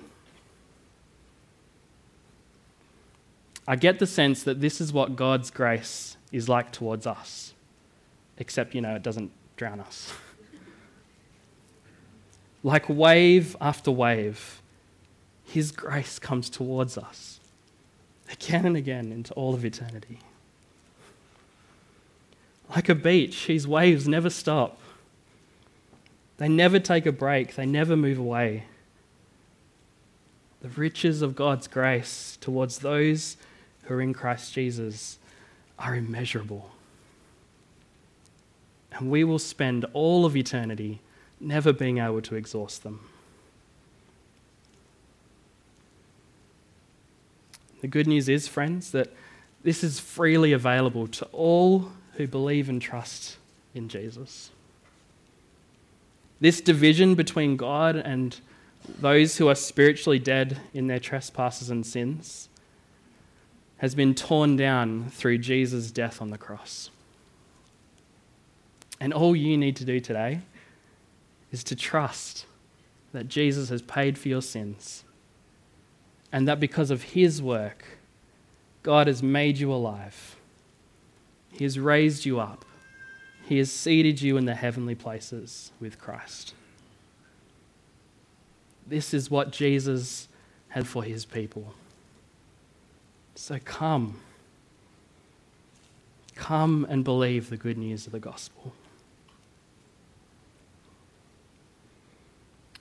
I 3.68 3.76
get 3.76 4.00
the 4.00 4.08
sense 4.08 4.44
that 4.44 4.62
this 4.62 4.82
is 4.82 4.92
what 4.92 5.16
God's 5.16 5.52
grace 5.52 6.18
is 6.32 6.50
like 6.50 6.72
towards 6.72 7.06
us, 7.06 7.54
except, 8.38 8.74
you 8.74 8.82
know, 8.82 8.96
it 8.96 9.04
doesn't 9.04 9.32
drown 9.58 9.80
us. 9.80 10.12
Like 12.63 12.89
wave 12.89 13.56
after 13.62 13.91
wave, 13.91 14.62
His 15.45 15.72
grace 15.72 16.19
comes 16.19 16.50
towards 16.50 16.98
us 16.98 17.39
again 18.32 18.65
and 18.65 18.78
again 18.78 19.12
into 19.12 19.34
all 19.34 19.54
of 19.54 19.65
eternity. 19.65 20.19
Like 22.76 22.89
a 22.89 22.95
beach, 22.95 23.45
His 23.45 23.67
waves 23.67 24.08
never 24.08 24.30
stop. 24.30 24.80
They 26.38 26.48
never 26.48 26.80
take 26.80 27.06
a 27.06 27.12
break, 27.12 27.56
they 27.56 27.65
never 27.65 27.95
move 27.95 28.17
away. 28.17 28.65
The 30.62 30.69
riches 30.69 31.22
of 31.22 31.36
God's 31.36 31.67
grace 31.67 32.38
towards 32.41 32.80
those 32.80 33.38
who 33.84 33.95
are 33.95 34.02
in 34.02 34.13
Christ 34.13 34.54
Jesus 34.54 35.17
are 35.78 35.95
immeasurable. 35.95 36.72
and 38.91 39.10
we 39.10 39.24
will 39.24 39.39
spend 39.39 39.86
all 39.93 40.26
of 40.26 40.36
eternity 40.36 41.00
never 41.39 41.73
being 41.73 41.97
able 41.97 42.21
to 42.21 42.36
exhaust 42.36 42.84
them. 42.84 43.10
The 47.82 47.88
good 47.88 48.08
news 48.08 48.28
is, 48.28 48.47
friends, 48.47 48.91
that 48.91 49.13
this 49.63 49.84
is 49.84 49.99
freely 49.99 50.52
available 50.52 51.08
to 51.08 51.25
all 51.32 51.91
who 52.13 52.28
believe 52.28 52.69
and 52.69 52.82
trust 52.82 53.38
in 53.73 53.88
Jesus. 53.88 54.52
This 56.41 56.62
division 56.62 57.15
between 57.15 57.56
God 57.58 57.95
and 57.95 58.39
those 58.99 59.38
who 59.38 59.47
are 59.47 59.56
spiritually 59.56 60.19
dead 60.19 60.60
in 60.73 60.88
their 60.88 60.99
trespasses 60.99 61.69
and 61.69 61.86
sins 61.86 62.49
has 63.78 63.95
been 63.95 64.13
torn 64.13 64.58
down 64.58 65.10
through 65.10 65.38
Jesus' 65.38 65.91
death 65.91 66.21
on 66.21 66.32
the 66.32 66.38
cross. 66.38 66.89
And 68.99 69.13
all 69.13 69.36
you 69.36 69.58
need 69.58 69.78
to 69.78 69.86
do 69.86 70.02
today 70.02 70.41
is 71.52 71.64
to 71.66 71.76
trust 71.76 72.46
that 73.12 73.28
Jesus 73.28 73.70
has 73.70 73.82
paid 73.82 74.18
for 74.18 74.28
your 74.28 74.42
sins 74.42 75.04
and 76.32 76.48
that 76.48 76.60
because 76.60 76.92
of 76.92 77.04
his 77.04 77.42
work, 77.42 77.86
God 78.84 79.08
has 79.08 79.24
made 79.24 79.58
you 79.58 79.74
alive. 79.74 80.36
He 81.52 81.64
has 81.64 81.80
raised 81.80 82.26
you 82.26 82.40
up. 82.40 82.66
He 83.46 83.58
has 83.58 83.72
seated 83.72 84.22
you 84.22 84.38
in 84.38 84.46
the 84.46 84.56
heavenly 84.56 84.96
places 84.96 85.72
with 85.80 86.00
Christ. 86.00 86.54
This 88.86 89.14
is 89.14 89.32
what 89.32 89.52
Jesus 89.52 90.28
had 90.70 90.88
for 90.88 91.04
his 91.04 91.26
people. 91.26 91.74
So 93.36 93.60
come. 93.64 94.20
Come 96.36 96.86
and 96.90 97.04
believe 97.04 97.50
the 97.50 97.58
good 97.58 97.78
news 97.78 98.06
of 98.06 98.12
the 98.12 98.20
gospel. 98.20 98.74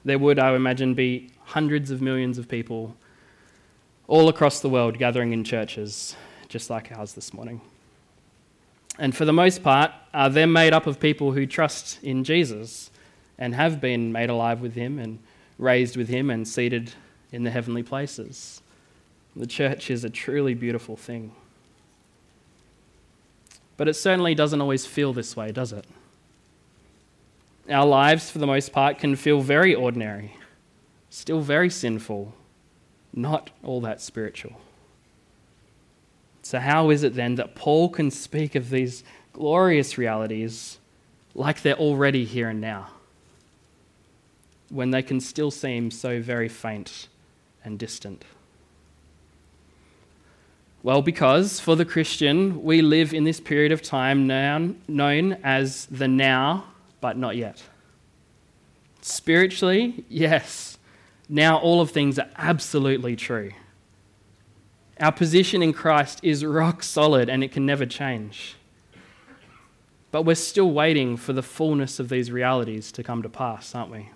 There 0.04 0.18
would, 0.18 0.38
I 0.38 0.54
imagine, 0.54 0.94
be 0.94 1.30
hundreds 1.44 1.90
of 1.90 2.00
millions 2.00 2.38
of 2.38 2.48
people 2.48 2.96
all 4.06 4.28
across 4.28 4.60
the 4.60 4.68
world 4.68 4.98
gathering 4.98 5.32
in 5.32 5.44
churches, 5.44 6.16
just 6.48 6.70
like 6.70 6.90
ours 6.92 7.12
this 7.12 7.34
morning. 7.34 7.60
And 8.98 9.14
for 9.16 9.24
the 9.24 9.32
most 9.32 9.62
part, 9.62 9.92
uh, 10.12 10.28
they're 10.28 10.46
made 10.46 10.72
up 10.72 10.86
of 10.86 10.98
people 10.98 11.32
who 11.32 11.46
trust 11.46 12.02
in 12.02 12.24
Jesus 12.24 12.90
and 13.38 13.54
have 13.54 13.80
been 13.80 14.10
made 14.10 14.30
alive 14.30 14.60
with 14.60 14.74
him 14.74 14.98
and 14.98 15.18
raised 15.58 15.96
with 15.96 16.08
him 16.08 16.30
and 16.30 16.46
seated 16.46 16.92
in 17.30 17.44
the 17.44 17.50
heavenly 17.50 17.82
places. 17.82 18.60
The 19.36 19.46
church 19.46 19.90
is 19.90 20.04
a 20.04 20.10
truly 20.10 20.54
beautiful 20.54 20.96
thing. 20.96 21.32
But 23.76 23.86
it 23.86 23.94
certainly 23.94 24.34
doesn't 24.34 24.60
always 24.60 24.86
feel 24.86 25.12
this 25.12 25.36
way, 25.36 25.52
does 25.52 25.72
it? 25.72 25.84
Our 27.68 27.86
lives, 27.86 28.30
for 28.30 28.38
the 28.38 28.46
most 28.46 28.72
part, 28.72 28.98
can 28.98 29.14
feel 29.14 29.40
very 29.40 29.74
ordinary, 29.74 30.34
still 31.10 31.40
very 31.40 31.68
sinful, 31.68 32.32
not 33.12 33.50
all 33.62 33.80
that 33.82 34.00
spiritual. 34.00 34.60
So, 36.42 36.58
how 36.58 36.88
is 36.88 37.02
it 37.02 37.14
then 37.14 37.34
that 37.34 37.54
Paul 37.54 37.90
can 37.90 38.10
speak 38.10 38.54
of 38.54 38.70
these 38.70 39.04
glorious 39.34 39.98
realities 39.98 40.78
like 41.34 41.60
they're 41.60 41.74
already 41.74 42.24
here 42.24 42.48
and 42.48 42.60
now, 42.60 42.88
when 44.70 44.90
they 44.90 45.02
can 45.02 45.20
still 45.20 45.50
seem 45.50 45.90
so 45.90 46.22
very 46.22 46.48
faint 46.48 47.08
and 47.62 47.78
distant? 47.78 48.24
Well, 50.82 51.02
because 51.02 51.60
for 51.60 51.76
the 51.76 51.84
Christian, 51.84 52.62
we 52.62 52.80
live 52.80 53.12
in 53.12 53.24
this 53.24 53.40
period 53.40 53.72
of 53.72 53.82
time 53.82 54.26
now, 54.26 54.70
known 54.86 55.34
as 55.44 55.86
the 55.86 56.08
now, 56.08 56.64
but 57.00 57.16
not 57.16 57.36
yet. 57.36 57.62
Spiritually, 59.00 60.04
yes, 60.08 60.78
now 61.28 61.58
all 61.58 61.80
of 61.80 61.90
things 61.90 62.18
are 62.18 62.28
absolutely 62.36 63.16
true. 63.16 63.52
Our 65.00 65.12
position 65.12 65.62
in 65.62 65.72
Christ 65.72 66.20
is 66.22 66.44
rock 66.44 66.82
solid 66.82 67.28
and 67.28 67.44
it 67.44 67.52
can 67.52 67.64
never 67.64 67.86
change. 67.86 68.56
But 70.10 70.22
we're 70.22 70.34
still 70.34 70.70
waiting 70.70 71.16
for 71.16 71.32
the 71.32 71.42
fullness 71.42 72.00
of 72.00 72.08
these 72.08 72.32
realities 72.32 72.90
to 72.92 73.02
come 73.02 73.22
to 73.22 73.28
pass, 73.28 73.74
aren't 73.74 73.92
we? 73.92 74.10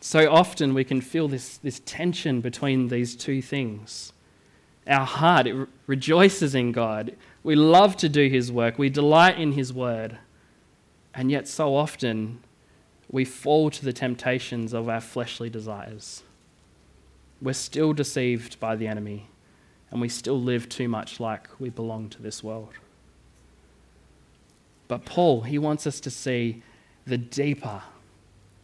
So 0.00 0.32
often 0.32 0.74
we 0.74 0.84
can 0.84 1.00
feel 1.00 1.28
this, 1.28 1.58
this 1.58 1.80
tension 1.84 2.40
between 2.40 2.88
these 2.88 3.16
two 3.16 3.42
things. 3.42 4.12
Our 4.86 5.04
heart 5.04 5.46
it 5.46 5.54
re- 5.54 5.66
rejoices 5.86 6.54
in 6.54 6.72
God. 6.72 7.16
We 7.42 7.56
love 7.56 7.96
to 7.98 8.08
do 8.08 8.28
His 8.28 8.50
work. 8.52 8.78
We 8.78 8.88
delight 8.88 9.38
in 9.38 9.52
His 9.52 9.72
word. 9.72 10.18
And 11.18 11.32
yet, 11.32 11.48
so 11.48 11.74
often, 11.74 12.38
we 13.10 13.24
fall 13.24 13.70
to 13.70 13.84
the 13.84 13.92
temptations 13.92 14.72
of 14.72 14.88
our 14.88 15.00
fleshly 15.00 15.50
desires. 15.50 16.22
We're 17.42 17.54
still 17.54 17.92
deceived 17.92 18.60
by 18.60 18.76
the 18.76 18.86
enemy, 18.86 19.26
and 19.90 20.00
we 20.00 20.08
still 20.08 20.40
live 20.40 20.68
too 20.68 20.86
much 20.86 21.18
like 21.18 21.48
we 21.58 21.70
belong 21.70 22.08
to 22.10 22.22
this 22.22 22.44
world. 22.44 22.74
But 24.86 25.06
Paul, 25.06 25.40
he 25.40 25.58
wants 25.58 25.88
us 25.88 25.98
to 26.02 26.10
see 26.10 26.62
the 27.04 27.18
deeper, 27.18 27.82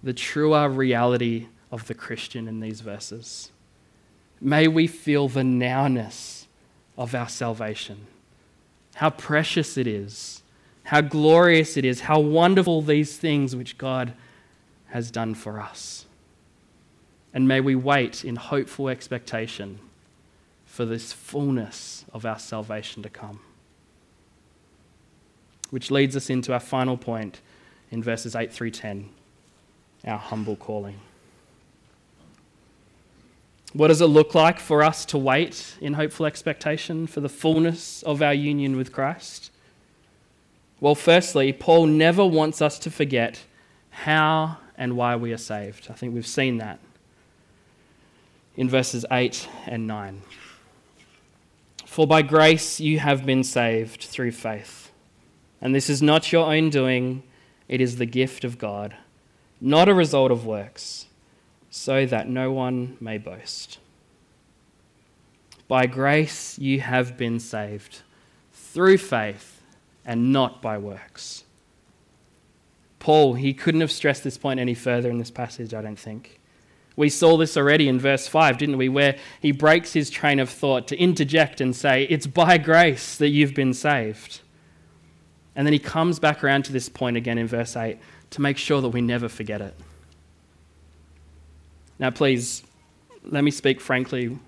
the 0.05 0.15
truer 0.15 0.69
reality 0.69 1.49
of 1.73 1.89
the 1.89 1.95
Christian 1.95 2.47
in 2.47 2.61
these 2.61 2.83
verses. 2.83 3.51
May 4.41 4.69
we 4.69 4.87
feel 4.87 5.27
the 5.27 5.43
nowness 5.43 6.47
of 6.97 7.17
our 7.17 7.29
salvation, 7.29 8.07
how 8.95 9.11
precious 9.11 9.77
it 9.77 9.89
is, 9.89 10.44
how 10.85 11.01
glorious 11.01 11.77
it 11.77 11.85
is, 11.85 12.03
how 12.03 12.21
wonderful 12.21 12.83
these 12.83 13.17
things 13.17 13.57
which 13.57 13.79
God 13.79 14.13
has 14.89 15.11
done 15.11 15.35
for 15.35 15.61
us. 15.61 16.07
And 17.33 17.49
may 17.49 17.61
we 17.61 17.75
wait 17.75 18.25
in 18.25 18.37
hopeful 18.37 18.89
expectation 18.89 19.81
for 20.67 20.85
this 20.85 21.13
fullness 21.13 22.05
of 22.13 22.25
our 22.25 22.39
salvation 22.39 23.03
to 23.03 23.09
come. 23.09 23.41
Which 25.71 25.91
leads 25.91 26.15
us 26.15 26.31
into 26.31 26.53
our 26.53 26.61
final 26.61 26.97
point 26.97 27.41
in 27.91 28.03
verses 28.03 28.37
8 28.37 28.53
through 28.53 28.71
10 28.71 29.09
our 30.07 30.19
humble 30.19 30.57
calling. 30.57 31.01
What 33.73 33.89
does 33.89 34.01
it 34.01 34.07
look 34.07 34.35
like 34.35 34.61
for 34.61 34.83
us 34.83 35.05
to 35.07 35.19
wait 35.19 35.77
in 35.81 35.95
hopeful 35.95 36.27
expectation 36.27 37.07
for 37.07 37.21
the 37.21 37.29
fullness 37.29 38.03
of 38.03 38.23
our 38.23 38.35
union 38.35 38.77
with 38.77 38.93
Christ? 38.93 39.51
Well, 40.85 40.95
firstly, 40.95 41.55
Paul 41.55 41.87
never 41.87 42.27
wants 42.27 42.61
us 42.61 42.79
to 42.81 42.91
forget 42.91 43.43
how 43.89 44.59
and 44.77 44.99
why 44.99 45.17
we 45.17 45.33
are 45.33 45.39
saved. 45.39 45.87
I 45.89 45.95
think 45.95 46.13
we've 46.13 46.27
seen 46.27 46.59
that 46.59 46.79
in 48.55 48.69
verses 48.69 49.07
8 49.11 49.49
and 49.65 49.87
9. 49.87 50.21
For 51.87 52.07
by 52.07 52.21
grace 52.21 52.81
you 52.81 52.99
have 52.99 53.25
been 53.25 53.43
saved 53.45 54.03
through 54.03 54.33
faith. 54.33 54.93
And 55.59 55.75
this 55.75 55.89
is 55.89 56.03
not 56.03 56.31
your 56.33 56.53
own 56.53 56.69
doing, 56.69 57.23
it 57.67 57.81
is 57.81 57.97
the 57.97 58.05
gift 58.05 58.45
of 58.45 58.59
God, 58.59 58.95
not 59.63 59.89
a 59.89 59.95
result 59.95 60.31
of 60.31 60.45
works, 60.45 61.07
so 61.71 62.05
that 62.05 62.29
no 62.29 62.53
one 62.53 62.99
may 63.01 63.17
boast. 63.17 63.79
By 65.67 65.87
grace 65.87 66.59
you 66.59 66.81
have 66.81 67.17
been 67.17 67.41
saved 67.41 68.03
through 68.53 68.99
faith 68.99 69.54
and 70.05 70.33
not 70.33 70.61
by 70.61 70.77
works 70.79 71.45
Paul, 73.05 73.35
he 73.35 73.53
couldn't 73.53 73.83
have 73.83 73.93
stressed 73.93 74.25
this 74.25 74.39
point 74.39 74.59
any 74.59 74.73
further 74.73 75.11
in 75.11 75.19
this 75.19 75.31
passage, 75.31 75.75
I 75.75 75.83
don't 75.83 75.99
think. 75.99 76.41
We 76.97 77.11
saw 77.11 77.37
this 77.37 77.55
already 77.55 77.87
in 77.87 78.01
verse 78.01 78.27
5, 78.27 78.57
didn't 78.57 78.79
we? 78.79 78.89
Where 78.89 79.19
he 79.43 79.53
breaks 79.53 79.93
his 79.93 80.09
train 80.09 80.41
of 80.41 80.49
thought 80.49 80.89
to 80.89 80.97
interject 80.97 81.61
and 81.61 81.77
say, 81.77 82.05
It's 82.05 82.27
by 82.27 82.57
grace 82.57 83.19
that 83.19 83.29
you've 83.29 83.53
been 83.53 83.75
saved. 83.75 84.41
And 85.55 85.67
then 85.67 85.75
he 85.75 85.79
comes 85.79 86.19
back 86.19 86.43
around 86.43 86.65
to 86.65 86.73
this 86.73 86.89
point 86.89 87.19
again 87.19 87.37
in 87.37 87.47
verse 87.47 87.77
8 87.77 87.99
to 88.31 88.41
make 88.41 88.57
sure 88.57 88.81
that 88.81 88.89
we 88.89 89.03
never 89.03 89.29
forget 89.29 89.61
it. 89.61 89.75
Now, 91.99 92.09
please, 92.09 92.63
let 93.23 93.45
me 93.45 93.51
speak 93.51 93.83
frankly 93.83 94.39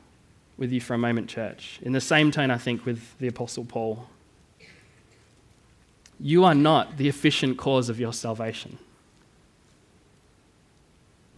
with 0.57 0.73
you 0.73 0.81
for 0.81 0.95
a 0.95 0.99
moment, 0.99 1.29
church. 1.29 1.79
In 1.83 1.93
the 1.93 2.01
same 2.01 2.31
tone, 2.31 2.51
I 2.51 2.57
think, 2.57 2.87
with 2.87 3.19
the 3.19 3.27
Apostle 3.27 3.67
Paul. 3.67 4.09
You 6.19 6.45
are 6.45 6.55
not 6.55 6.97
the 6.97 7.09
efficient 7.09 7.59
cause 7.59 7.89
of 7.89 8.01
your 8.01 8.13
salvation. 8.13 8.79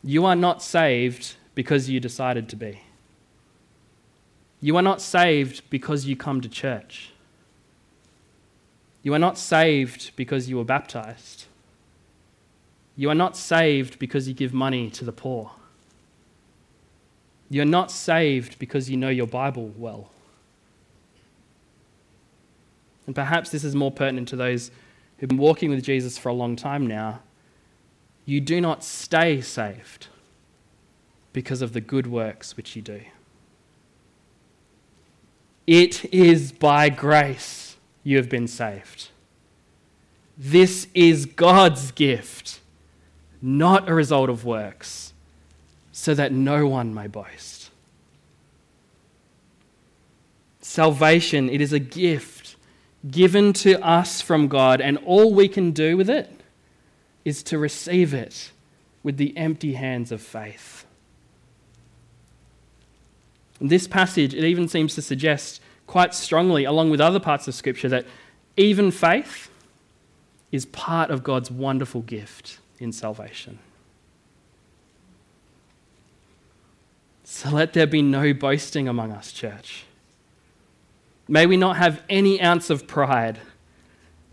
You 0.02 0.24
are 0.24 0.36
not 0.36 0.62
saved 0.62 1.34
because 1.54 1.90
you 1.90 1.98
decided 2.00 2.48
to 2.50 2.56
be. 2.56 2.82
You 4.60 4.76
are 4.76 4.82
not 4.82 5.00
saved 5.00 5.62
because 5.70 6.06
you 6.06 6.16
come 6.16 6.40
to 6.40 6.48
church. 6.48 7.12
You 9.02 9.14
are 9.14 9.18
not 9.18 9.38
saved 9.38 10.12
because 10.16 10.48
you 10.48 10.56
were 10.56 10.64
baptized. 10.64 11.46
You 12.96 13.10
are 13.10 13.14
not 13.14 13.36
saved 13.36 13.98
because 13.98 14.26
you 14.26 14.34
give 14.34 14.52
money 14.52 14.90
to 14.90 15.04
the 15.04 15.12
poor. 15.12 15.52
You 17.48 17.62
are 17.62 17.72
not 17.78 17.90
saved 17.90 18.58
because 18.58 18.90
you 18.90 18.96
know 18.96 19.08
your 19.08 19.26
Bible 19.26 19.72
well. 19.76 20.10
And 23.08 23.14
perhaps 23.14 23.48
this 23.48 23.64
is 23.64 23.74
more 23.74 23.90
pertinent 23.90 24.28
to 24.28 24.36
those 24.36 24.70
who've 25.16 25.30
been 25.30 25.38
walking 25.38 25.70
with 25.70 25.82
Jesus 25.82 26.18
for 26.18 26.28
a 26.28 26.34
long 26.34 26.56
time 26.56 26.86
now, 26.86 27.20
you 28.26 28.38
do 28.38 28.60
not 28.60 28.84
stay 28.84 29.40
saved 29.40 30.08
because 31.32 31.62
of 31.62 31.72
the 31.72 31.80
good 31.80 32.06
works 32.06 32.54
which 32.54 32.76
you 32.76 32.82
do. 32.82 33.00
It 35.66 36.04
is 36.12 36.52
by 36.52 36.90
grace 36.90 37.78
you 38.04 38.18
have 38.18 38.28
been 38.28 38.46
saved. 38.46 39.08
This 40.36 40.86
is 40.92 41.24
God's 41.24 41.92
gift, 41.92 42.60
not 43.40 43.88
a 43.88 43.94
result 43.94 44.28
of 44.28 44.44
works, 44.44 45.14
so 45.92 46.12
that 46.12 46.30
no 46.30 46.66
one 46.66 46.92
may 46.92 47.06
boast. 47.06 47.70
Salvation, 50.60 51.48
it 51.48 51.62
is 51.62 51.72
a 51.72 51.78
gift 51.78 52.37
given 53.10 53.52
to 53.52 53.84
us 53.84 54.20
from 54.20 54.48
God, 54.48 54.80
and 54.80 54.98
all 54.98 55.32
we 55.32 55.48
can 55.48 55.70
do 55.70 55.96
with 55.96 56.10
it 56.10 56.30
is 57.24 57.42
to 57.44 57.58
receive 57.58 58.14
it 58.14 58.50
with 59.02 59.16
the 59.16 59.36
empty 59.36 59.74
hands 59.74 60.10
of 60.10 60.20
faith. 60.20 60.84
This 63.60 63.86
passage, 63.86 64.34
it 64.34 64.44
even 64.44 64.68
seems 64.68 64.94
to 64.94 65.02
suggest 65.02 65.60
quite 65.86 66.14
strongly, 66.14 66.64
along 66.64 66.90
with 66.90 67.00
other 67.00 67.20
parts 67.20 67.48
of 67.48 67.54
Scripture, 67.54 67.88
that 67.88 68.06
even 68.56 68.90
faith 68.90 69.50
is 70.52 70.66
part 70.66 71.10
of 71.10 71.22
God's 71.22 71.50
wonderful 71.50 72.02
gift 72.02 72.58
in 72.78 72.92
salvation. 72.92 73.58
So 77.24 77.50
let 77.50 77.72
there 77.72 77.86
be 77.86 78.02
no 78.02 78.32
boasting 78.32 78.88
among 78.88 79.12
us, 79.12 79.32
church. 79.32 79.84
May 81.28 81.46
we 81.46 81.58
not 81.58 81.76
have 81.76 82.02
any 82.08 82.40
ounce 82.40 82.70
of 82.70 82.86
pride 82.86 83.38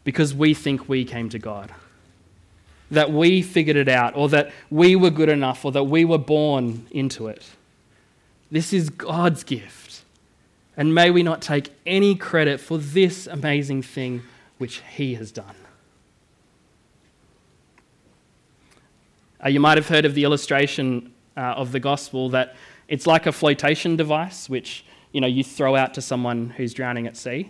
because 0.05 0.33
we 0.33 0.53
think 0.53 0.87
we 0.87 1.03
came 1.03 1.29
to 1.29 1.39
God, 1.39 1.73
that 2.89 3.11
we 3.11 3.41
figured 3.41 3.75
it 3.75 3.89
out, 3.89 4.15
or 4.15 4.29
that 4.29 4.51
we 4.69 4.95
were 4.95 5.09
good 5.09 5.29
enough, 5.29 5.65
or 5.65 5.71
that 5.73 5.83
we 5.83 6.05
were 6.05 6.17
born 6.17 6.87
into 6.91 7.27
it. 7.27 7.45
This 8.49 8.71
is 8.71 8.89
God's 8.89 9.43
gift. 9.43 10.03
And 10.77 10.93
may 10.93 11.09
we 11.09 11.23
not 11.23 11.41
take 11.41 11.71
any 11.85 12.15
credit 12.15 12.59
for 12.59 12.77
this 12.77 13.27
amazing 13.27 13.81
thing 13.81 14.23
which 14.57 14.81
He 14.95 15.15
has 15.15 15.31
done. 15.31 15.55
Uh, 19.43 19.49
you 19.49 19.59
might 19.59 19.77
have 19.77 19.87
heard 19.87 20.05
of 20.05 20.13
the 20.15 20.23
illustration 20.23 21.11
uh, 21.35 21.41
of 21.41 21.71
the 21.71 21.79
gospel 21.79 22.29
that 22.29 22.55
it's 22.87 23.07
like 23.07 23.25
a 23.25 23.31
flotation 23.31 23.95
device, 23.95 24.49
which 24.49 24.85
you 25.15 25.21
know 25.21 25.27
you 25.27 25.45
throw 25.45 25.77
out 25.77 25.93
to 25.93 26.01
someone 26.01 26.49
who's 26.49 26.73
drowning 26.73 27.07
at 27.07 27.15
sea. 27.15 27.49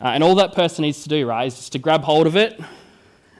Uh, 0.00 0.06
and 0.06 0.24
all 0.24 0.34
that 0.36 0.54
person 0.54 0.80
needs 0.80 1.02
to 1.02 1.08
do, 1.10 1.26
right, 1.26 1.46
is 1.46 1.54
just 1.54 1.72
to 1.72 1.78
grab 1.78 2.02
hold 2.02 2.26
of 2.26 2.34
it, 2.34 2.58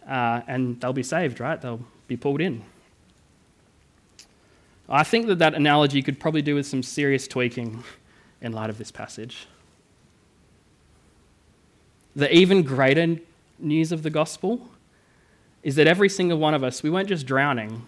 uh, 0.07 0.43
and 0.47 0.79
they'll 0.83 0.93
be 0.93 1.03
saved, 1.03 1.41
right? 1.41 1.59
They'll 1.59 1.81
be 2.09 2.19
pulled 2.19 2.43
in. 2.43 2.63
I 4.87 5.03
think 5.03 5.29
that 5.29 5.39
that 5.39 5.55
analogy 5.55 6.03
could 6.03 6.21
probably 6.21 6.43
do 6.43 6.57
with 6.57 6.67
some 6.67 6.83
serious 6.83 7.27
tweaking 7.27 7.83
in 8.43 8.53
light 8.53 8.69
of 8.69 8.77
this 8.77 8.93
passage. 8.93 9.47
The 12.15 12.31
even 12.35 12.65
greater 12.65 13.17
news 13.59 13.93
of 13.93 14.03
the 14.03 14.11
gospel 14.11 14.69
is 15.63 15.77
that 15.77 15.87
every 15.87 16.11
single 16.11 16.37
one 16.37 16.53
of 16.53 16.63
us, 16.63 16.83
we 16.83 16.91
weren't 16.91 17.09
just 17.09 17.25
drowning 17.25 17.87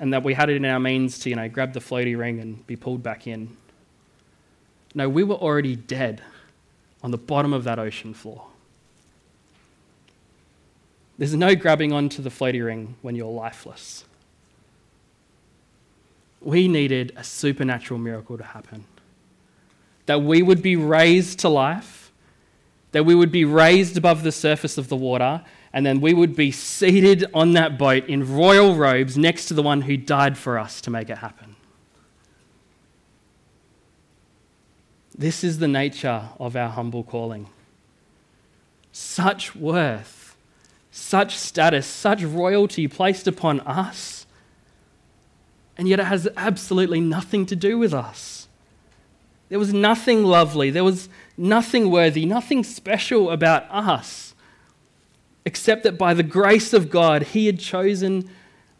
and 0.00 0.14
that 0.14 0.22
we 0.22 0.32
had 0.32 0.48
it 0.48 0.56
in 0.56 0.64
our 0.64 0.80
means 0.80 1.18
to, 1.18 1.28
you 1.28 1.36
know, 1.36 1.46
grab 1.46 1.74
the 1.74 1.80
floaty 1.80 2.16
ring 2.16 2.40
and 2.40 2.66
be 2.66 2.74
pulled 2.74 3.02
back 3.02 3.26
in. 3.26 3.54
No, 4.96 5.10
we 5.10 5.22
were 5.22 5.34
already 5.34 5.76
dead 5.76 6.22
on 7.02 7.10
the 7.10 7.18
bottom 7.18 7.52
of 7.52 7.64
that 7.64 7.78
ocean 7.78 8.14
floor. 8.14 8.46
There's 11.18 11.34
no 11.34 11.54
grabbing 11.54 11.92
onto 11.92 12.22
the 12.22 12.30
floaty 12.30 12.64
ring 12.64 12.96
when 13.02 13.14
you're 13.14 13.30
lifeless. 13.30 14.06
We 16.40 16.66
needed 16.66 17.12
a 17.14 17.22
supernatural 17.22 18.00
miracle 18.00 18.38
to 18.38 18.44
happen. 18.44 18.86
That 20.06 20.22
we 20.22 20.40
would 20.40 20.62
be 20.62 20.76
raised 20.76 21.40
to 21.40 21.50
life, 21.50 22.10
that 22.92 23.04
we 23.04 23.14
would 23.14 23.30
be 23.30 23.44
raised 23.44 23.98
above 23.98 24.22
the 24.22 24.32
surface 24.32 24.78
of 24.78 24.88
the 24.88 24.96
water, 24.96 25.42
and 25.74 25.84
then 25.84 26.00
we 26.00 26.14
would 26.14 26.34
be 26.34 26.50
seated 26.50 27.26
on 27.34 27.52
that 27.52 27.76
boat 27.76 28.06
in 28.06 28.34
royal 28.34 28.74
robes 28.74 29.18
next 29.18 29.44
to 29.46 29.54
the 29.54 29.62
one 29.62 29.82
who 29.82 29.98
died 29.98 30.38
for 30.38 30.58
us 30.58 30.80
to 30.80 30.90
make 30.90 31.10
it 31.10 31.18
happen. 31.18 31.45
This 35.16 35.42
is 35.42 35.58
the 35.58 35.68
nature 35.68 36.28
of 36.38 36.56
our 36.56 36.68
humble 36.68 37.02
calling. 37.02 37.48
Such 38.92 39.54
worth, 39.54 40.36
such 40.90 41.36
status, 41.36 41.86
such 41.86 42.22
royalty 42.22 42.88
placed 42.88 43.26
upon 43.26 43.60
us 43.60 44.26
and 45.78 45.88
yet 45.88 46.00
it 46.00 46.06
has 46.06 46.28
absolutely 46.36 47.00
nothing 47.00 47.46
to 47.46 47.56
do 47.56 47.78
with 47.78 47.92
us. 47.92 48.48
There 49.48 49.58
was 49.58 49.72
nothing 49.72 50.24
lovely, 50.24 50.70
there 50.70 50.84
was 50.84 51.08
nothing 51.36 51.90
worthy, 51.90 52.24
nothing 52.24 52.64
special 52.64 53.30
about 53.30 53.66
us, 53.70 54.34
except 55.44 55.84
that 55.84 55.98
by 55.98 56.14
the 56.14 56.22
grace 56.22 56.72
of 56.72 56.90
God, 56.90 57.22
He 57.22 57.46
had 57.46 57.60
chosen 57.60 58.28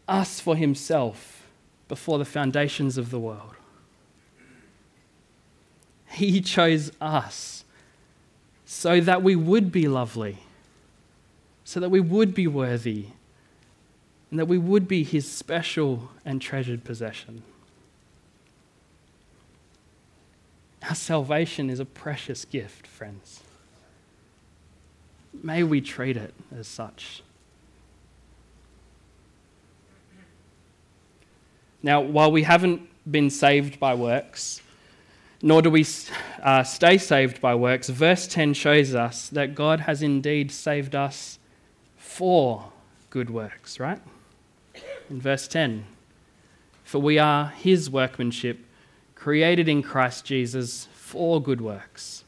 us 0.07 0.39
for 0.39 0.55
Himself 0.55 1.45
before 1.87 2.17
the 2.17 2.25
foundations 2.25 2.97
of 2.97 3.11
the 3.11 3.19
world. 3.19 3.55
He 6.09 6.41
chose 6.41 6.91
us 6.99 7.63
so 8.65 8.99
that 9.01 9.23
we 9.23 9.35
would 9.35 9.71
be 9.71 9.87
lovely, 9.87 10.39
so 11.63 11.79
that 11.79 11.89
we 11.89 11.99
would 11.99 12.33
be 12.33 12.47
worthy, 12.47 13.07
and 14.29 14.39
that 14.39 14.47
we 14.47 14.57
would 14.57 14.87
be 14.87 15.03
his 15.03 15.29
special 15.29 16.11
and 16.25 16.41
treasured 16.41 16.83
possession. 16.83 17.43
Our 20.87 20.95
salvation 20.95 21.69
is 21.69 21.79
a 21.79 21.85
precious 21.85 22.45
gift, 22.45 22.87
friends. 22.87 23.43
May 25.43 25.63
we 25.63 25.81
treat 25.81 26.17
it 26.17 26.33
as 26.57 26.67
such. 26.67 27.21
Now, 31.83 32.01
while 32.01 32.31
we 32.31 32.43
haven't 32.43 32.81
been 33.09 33.29
saved 33.29 33.79
by 33.79 33.93
works, 33.93 34.61
nor 35.41 35.61
do 35.61 35.69
we 35.69 35.85
uh, 36.41 36.63
stay 36.63 36.97
saved 36.97 37.39
by 37.41 37.53
works, 37.55 37.89
verse 37.89 38.27
10 38.27 38.53
shows 38.53 38.95
us 38.95 39.29
that 39.29 39.55
God 39.55 39.81
has 39.81 40.01
indeed 40.01 40.51
saved 40.51 40.95
us 40.95 41.39
for 41.95 42.71
good 43.09 43.29
works, 43.29 43.79
right? 43.79 44.01
in 45.09 45.21
verse 45.21 45.47
10 45.47 45.85
For 46.83 46.99
we 46.99 47.19
are 47.19 47.47
his 47.49 47.89
workmanship, 47.89 48.59
created 49.15 49.67
in 49.67 49.81
Christ 49.81 50.25
Jesus 50.25 50.87
for 50.93 51.41
good 51.41 51.61
works, 51.61 52.23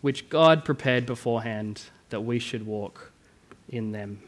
which 0.00 0.28
God 0.28 0.64
prepared 0.64 1.06
beforehand 1.06 1.82
that 2.10 2.20
we 2.20 2.38
should 2.38 2.66
walk 2.66 3.12
in 3.68 3.92
them. 3.92 4.22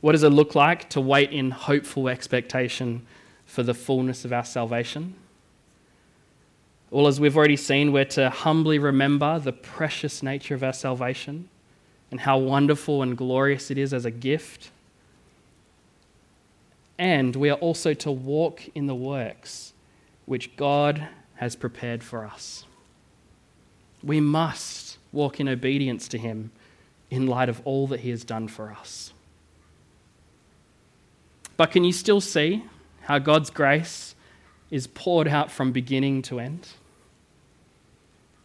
What 0.00 0.12
does 0.12 0.22
it 0.22 0.30
look 0.30 0.54
like 0.54 0.88
to 0.90 1.00
wait 1.00 1.30
in 1.30 1.50
hopeful 1.50 2.08
expectation 2.08 3.06
for 3.44 3.62
the 3.62 3.74
fullness 3.74 4.24
of 4.24 4.32
our 4.32 4.44
salvation? 4.44 5.14
Well, 6.90 7.06
as 7.06 7.20
we've 7.20 7.36
already 7.36 7.56
seen, 7.56 7.92
we're 7.92 8.04
to 8.06 8.30
humbly 8.30 8.78
remember 8.78 9.38
the 9.38 9.52
precious 9.52 10.22
nature 10.22 10.54
of 10.54 10.64
our 10.64 10.72
salvation 10.72 11.48
and 12.10 12.20
how 12.20 12.38
wonderful 12.38 13.02
and 13.02 13.16
glorious 13.16 13.70
it 13.70 13.78
is 13.78 13.94
as 13.94 14.04
a 14.04 14.10
gift 14.10 14.70
and 17.00 17.34
we 17.34 17.48
are 17.48 17.56
also 17.56 17.94
to 17.94 18.10
walk 18.10 18.68
in 18.74 18.86
the 18.86 18.94
works 18.94 19.72
which 20.26 20.54
God 20.54 21.08
has 21.36 21.56
prepared 21.56 22.04
for 22.04 22.26
us. 22.26 22.66
We 24.02 24.20
must 24.20 24.98
walk 25.10 25.40
in 25.40 25.48
obedience 25.48 26.08
to 26.08 26.18
Him 26.18 26.50
in 27.10 27.26
light 27.26 27.48
of 27.48 27.62
all 27.64 27.86
that 27.86 28.00
He 28.00 28.10
has 28.10 28.22
done 28.22 28.48
for 28.48 28.70
us. 28.70 29.14
But 31.56 31.70
can 31.70 31.84
you 31.84 31.92
still 31.92 32.20
see 32.20 32.64
how 33.04 33.18
God's 33.18 33.48
grace 33.48 34.14
is 34.70 34.86
poured 34.86 35.26
out 35.26 35.50
from 35.50 35.72
beginning 35.72 36.20
to 36.22 36.38
end? 36.38 36.68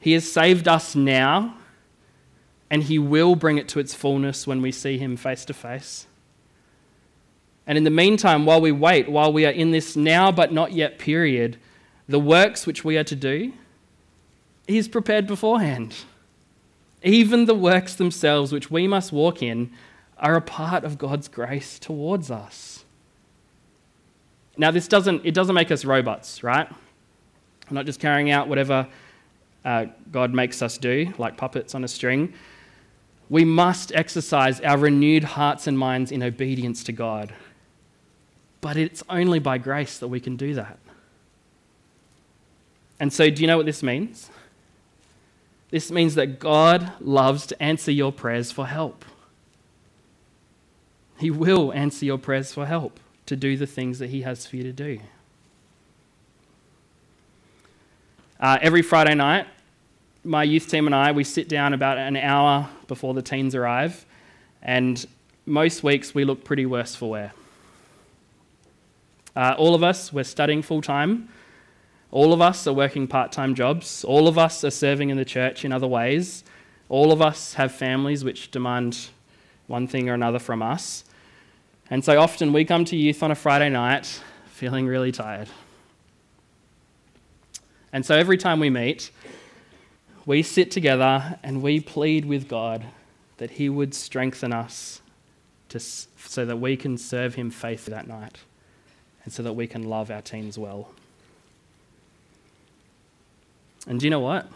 He 0.06 0.12
has 0.12 0.32
saved 0.32 0.68
us 0.68 0.96
now, 0.96 1.58
and 2.70 2.84
He 2.84 3.00
will 3.00 3.36
bring 3.36 3.58
it 3.58 3.68
to 3.70 3.80
its 3.80 3.96
fullness 3.96 4.46
when 4.46 4.62
we 4.62 4.72
see 4.72 5.00
Him 5.00 5.18
face 5.18 5.44
to 5.46 5.54
face. 5.56 6.06
And 7.66 7.76
in 7.76 7.86
the 7.86 7.90
meantime, 7.90 8.46
while 8.46 8.62
we 8.62 8.72
wait, 8.72 9.10
while 9.10 9.34
we 9.34 9.48
are 9.48 9.52
in 9.52 9.72
this 9.72 9.96
now 9.96 10.32
but 10.32 10.54
not 10.54 10.74
yet 10.74 11.00
period, 11.00 11.58
the 12.08 12.20
works 12.20 12.68
which 12.68 12.86
we 12.86 13.00
are 13.00 13.04
to 13.04 13.16
do, 13.16 13.54
He's 14.68 14.88
prepared 14.88 15.26
beforehand. 15.26 15.96
Even 17.02 17.46
the 17.46 17.56
works 17.56 17.96
themselves 17.96 18.52
which 18.52 18.70
we 18.70 18.86
must 18.86 19.12
walk 19.12 19.42
in 19.42 19.72
are 20.20 20.36
a 20.36 20.42
part 20.42 20.84
of 20.84 21.00
God's 21.00 21.28
grace 21.28 21.80
towards 21.80 22.30
us. 22.30 22.86
Now, 24.56 24.70
this 24.70 24.88
doesn't, 24.88 25.26
it 25.26 25.34
doesn't 25.34 25.56
make 25.56 25.72
us 25.72 25.84
robots, 25.84 26.44
right? 26.44 26.70
We're 26.70 27.74
not 27.74 27.88
just 27.88 28.00
carrying 28.00 28.30
out 28.30 28.48
whatever 28.48 28.88
uh, 29.66 29.88
God 30.12 30.34
makes 30.34 30.62
us 30.62 30.78
do, 30.78 31.12
like 31.18 31.36
puppets 31.36 31.74
on 31.76 31.84
a 31.84 31.88
string, 31.88 32.34
we 33.30 33.44
must 33.44 33.92
exercise 33.94 34.62
our 34.62 34.78
renewed 34.78 35.24
hearts 35.24 35.66
and 35.66 35.78
minds 35.78 36.12
in 36.12 36.22
obedience 36.22 36.84
to 36.84 36.92
God. 36.92 37.34
But 38.62 38.78
it's 38.78 39.04
only 39.10 39.40
by 39.40 39.58
grace 39.58 39.98
that 39.98 40.08
we 40.08 40.20
can 40.20 40.36
do 40.36 40.54
that. 40.54 40.78
And 43.00 43.12
so, 43.12 43.30
do 43.30 43.42
you 43.42 43.48
know 43.48 43.58
what 43.58 43.66
this 43.66 43.84
means? 43.84 44.30
This 45.72 45.92
means 45.92 46.16
that 46.16 46.40
God 46.40 46.94
loves 47.02 47.48
to 47.48 47.62
answer 47.62 47.92
your 47.92 48.12
prayers 48.12 48.52
for 48.52 48.68
help. 48.68 49.04
He 51.18 51.32
will 51.32 51.74
answer 51.74 52.06
your 52.06 52.18
prayers 52.18 52.54
for 52.54 52.66
help 52.66 53.00
to 53.26 53.36
do 53.36 53.58
the 53.58 53.66
things 53.66 54.00
that 54.00 54.12
He 54.12 54.22
has 54.22 54.46
for 54.46 54.56
you 54.56 54.64
to 54.64 54.72
do. 54.72 55.00
Uh, 58.40 58.60
every 58.62 58.82
Friday 58.82 59.16
night, 59.16 59.48
my 60.26 60.44
youth 60.44 60.68
team 60.70 60.88
and 60.88 60.96
I, 60.96 61.12
we 61.12 61.24
sit 61.24 61.48
down 61.48 61.74
about 61.74 61.98
an 61.98 62.18
hour 62.18 62.68
before 62.88 63.14
the 63.14 63.22
teens 63.22 63.54
arrive, 63.54 64.06
and 64.62 65.06
most 65.46 65.84
weeks 65.84 66.16
we 66.16 66.26
look 66.26 66.44
pretty 66.44 66.66
worse 66.66 66.96
for 66.96 67.10
wear. 67.12 67.34
Uh, 69.36 69.54
all 69.58 69.76
of 69.76 69.84
us, 69.84 70.12
we're 70.12 70.24
studying 70.24 70.62
full 70.62 70.82
time. 70.82 71.30
All 72.12 72.34
of 72.34 72.42
us 72.42 72.66
are 72.66 72.74
working 72.74 73.08
part 73.08 73.32
time 73.32 73.54
jobs. 73.54 74.04
All 74.04 74.28
of 74.28 74.38
us 74.38 74.64
are 74.64 74.72
serving 74.72 75.10
in 75.10 75.18
the 75.18 75.26
church 75.26 75.64
in 75.64 75.72
other 75.72 75.88
ways. 75.88 76.44
All 76.90 77.12
of 77.12 77.22
us 77.22 77.56
have 77.56 77.72
families 77.72 78.24
which 78.24 78.52
demand 78.52 79.10
one 79.68 79.88
thing 79.88 80.10
or 80.10 80.14
another 80.14 80.40
from 80.40 80.62
us. 80.62 81.04
And 81.90 82.04
so 82.04 82.20
often 82.20 82.54
we 82.54 82.66
come 82.66 82.86
to 82.86 82.96
youth 82.96 83.22
on 83.22 83.32
a 83.32 83.36
Friday 83.36 83.70
night 83.70 84.22
feeling 84.48 84.88
really 84.88 85.12
tired. 85.12 85.50
And 87.92 88.06
so 88.06 88.16
every 88.16 88.38
time 88.38 88.60
we 88.60 88.70
meet, 88.70 89.12
we 90.26 90.42
sit 90.42 90.72
together 90.72 91.40
and 91.44 91.62
we 91.62 91.80
plead 91.80 92.26
with 92.26 92.48
God 92.48 92.86
that 93.38 93.52
He 93.52 93.70
would 93.70 93.94
strengthen 93.94 94.52
us 94.54 95.02
to, 95.70 95.80
so 95.80 96.46
that 96.46 96.58
we 96.58 96.78
can 96.78 96.98
serve 96.98 97.36
Him 97.36 97.52
faithfully 97.52 97.96
that 97.96 98.08
night 98.08 98.40
and 99.24 99.34
so 99.34 99.44
that 99.44 99.54
we 99.54 99.68
can 99.68 99.84
love 99.84 100.10
our 100.10 100.22
teens 100.22 100.58
well. 100.58 100.92
And 103.88 104.00
do 104.00 104.06
you 104.06 104.10
know 104.10 104.20
what? 104.20 104.48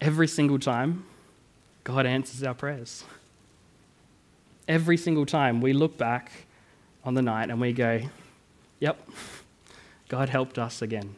Every 0.00 0.28
single 0.28 0.58
time, 0.58 1.04
God 1.84 2.06
answers 2.06 2.42
our 2.42 2.54
prayers. 2.54 3.04
Every 4.66 4.96
single 4.96 5.26
time 5.26 5.60
we 5.60 5.72
look 5.72 5.98
back 5.98 6.32
on 7.04 7.14
the 7.14 7.22
night 7.22 7.50
and 7.50 7.60
we 7.60 7.72
go, 7.72 8.00
Yep, 8.80 9.08
God 10.08 10.28
helped 10.28 10.58
us 10.58 10.82
again. 10.82 11.14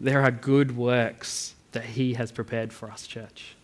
There 0.00 0.22
are 0.22 0.30
good 0.30 0.76
works 0.76 1.54
that 1.72 1.84
He 1.84 2.14
has 2.14 2.32
prepared 2.32 2.72
for 2.72 2.90
us, 2.90 3.06
church. 3.06 3.56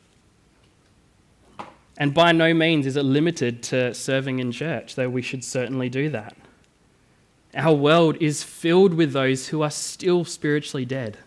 And 1.96 2.14
by 2.14 2.32
no 2.32 2.54
means 2.54 2.86
is 2.86 2.96
it 2.96 3.04
limited 3.04 3.62
to 3.64 3.94
serving 3.94 4.38
in 4.38 4.50
church, 4.50 4.94
though 4.94 5.10
we 5.10 5.22
should 5.22 5.44
certainly 5.44 5.88
do 5.88 6.08
that. 6.10 6.36
Our 7.54 7.74
world 7.74 8.16
is 8.20 8.42
filled 8.42 8.94
with 8.94 9.12
those 9.12 9.48
who 9.48 9.62
are 9.62 9.70
still 9.70 10.24
spiritually 10.24 10.86
dead. 10.86 11.18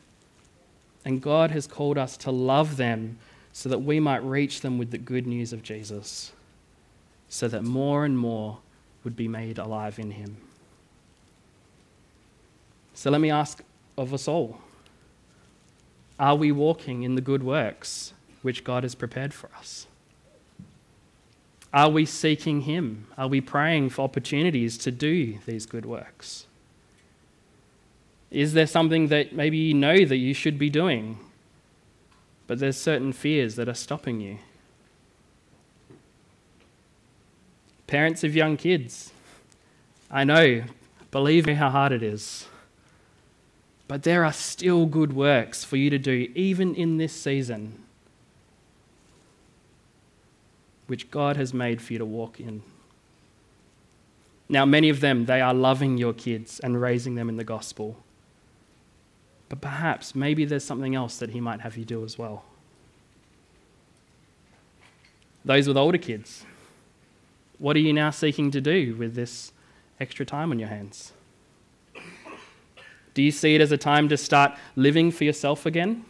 And 1.05 1.21
God 1.21 1.51
has 1.51 1.67
called 1.67 1.99
us 1.99 2.17
to 2.17 2.31
love 2.31 2.77
them 2.77 3.19
so 3.53 3.69
that 3.69 3.79
we 3.79 3.99
might 3.99 4.23
reach 4.23 4.61
them 4.61 4.79
with 4.79 4.89
the 4.89 4.97
good 4.97 5.27
news 5.27 5.53
of 5.53 5.61
Jesus, 5.61 6.33
so 7.29 7.47
that 7.47 7.63
more 7.63 8.03
and 8.03 8.17
more 8.17 8.57
would 9.03 9.15
be 9.15 9.27
made 9.27 9.59
alive 9.59 9.99
in 9.99 10.11
Him. 10.11 10.37
So 12.95 13.11
let 13.11 13.21
me 13.21 13.29
ask 13.29 13.61
of 13.97 14.13
us 14.13 14.27
all 14.27 14.59
are 16.19 16.35
we 16.35 16.51
walking 16.51 17.03
in 17.03 17.15
the 17.15 17.21
good 17.21 17.43
works 17.43 18.13
which 18.41 18.63
God 18.63 18.83
has 18.83 18.95
prepared 18.95 19.33
for 19.33 19.49
us? 19.57 19.87
Are 21.73 21.89
we 21.89 22.05
seeking 22.05 22.61
Him? 22.61 23.07
Are 23.17 23.27
we 23.27 23.41
praying 23.41 23.89
for 23.89 24.03
opportunities 24.03 24.77
to 24.79 24.91
do 24.91 25.39
these 25.45 25.65
good 25.65 25.85
works? 25.85 26.45
Is 28.31 28.53
there 28.53 28.67
something 28.67 29.07
that 29.09 29.33
maybe 29.33 29.57
you 29.57 29.73
know 29.73 30.05
that 30.05 30.17
you 30.17 30.33
should 30.33 30.57
be 30.57 30.69
doing, 30.69 31.19
but 32.47 32.59
there's 32.59 32.77
certain 32.77 33.11
fears 33.11 33.55
that 33.55 33.67
are 33.67 33.73
stopping 33.73 34.21
you? 34.21 34.39
Parents 37.87 38.23
of 38.23 38.35
young 38.35 38.57
kids, 38.57 39.11
I 40.09 40.23
know, 40.23 40.63
believe 41.11 41.45
me 41.45 41.53
how 41.55 41.69
hard 41.69 41.91
it 41.91 42.01
is. 42.01 42.47
But 43.87 44.03
there 44.03 44.25
are 44.25 44.33
still 44.33 44.85
good 44.85 45.13
works 45.13 45.63
for 45.63 45.77
you 45.77 45.89
to 45.89 45.99
do, 45.99 46.31
even 46.33 46.73
in 46.73 46.97
this 46.97 47.13
season, 47.13 47.83
which 50.87 51.11
God 51.11 51.37
has 51.37 51.53
made 51.53 51.81
for 51.81 51.93
you 51.93 51.99
to 51.99 52.05
walk 52.05 52.39
in. 52.39 52.63
Now, 54.47 54.65
many 54.65 54.89
of 54.89 54.99
them, 55.01 55.25
they 55.25 55.41
are 55.41 55.53
loving 55.53 55.97
your 55.97 56.13
kids 56.13 56.59
and 56.59 56.79
raising 56.79 57.15
them 57.15 57.29
in 57.29 57.37
the 57.37 57.43
gospel. 57.43 57.97
But 59.49 59.61
perhaps, 59.61 60.15
maybe 60.15 60.45
there's 60.45 60.63
something 60.63 60.95
else 60.95 61.17
that 61.17 61.31
He 61.31 61.39
might 61.39 61.61
have 61.61 61.77
you 61.77 61.85
do 61.85 62.03
as 62.03 62.17
well. 62.17 62.45
Those 65.43 65.67
with 65.67 65.77
older 65.77 65.99
kids, 65.99 66.43
what 67.59 67.75
are 67.75 67.79
you 67.79 67.93
now 67.93 68.09
seeking 68.09 68.49
to 68.51 68.61
do 68.61 68.95
with 68.95 69.15
this 69.15 69.51
extra 69.99 70.25
time 70.25 70.51
on 70.51 70.59
your 70.59 70.69
hands? 70.69 71.13
Do 73.15 73.23
you 73.23 73.31
see 73.31 73.55
it 73.55 73.61
as 73.61 73.71
a 73.71 73.77
time 73.77 74.09
to 74.09 74.17
start 74.17 74.51
living 74.75 75.09
for 75.09 75.23
yourself 75.23 75.65
again? 75.65 76.05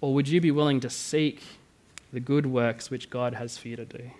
Or 0.00 0.14
would 0.14 0.28
you 0.28 0.40
be 0.40 0.52
willing 0.52 0.80
to 0.80 0.88
seek 0.88 1.42
the 2.12 2.20
good 2.20 2.46
works 2.46 2.90
which 2.90 3.10
God 3.10 3.34
has 3.34 3.58
for 3.58 3.68
you 3.68 3.76
to 3.76 3.84
do? 3.84 4.10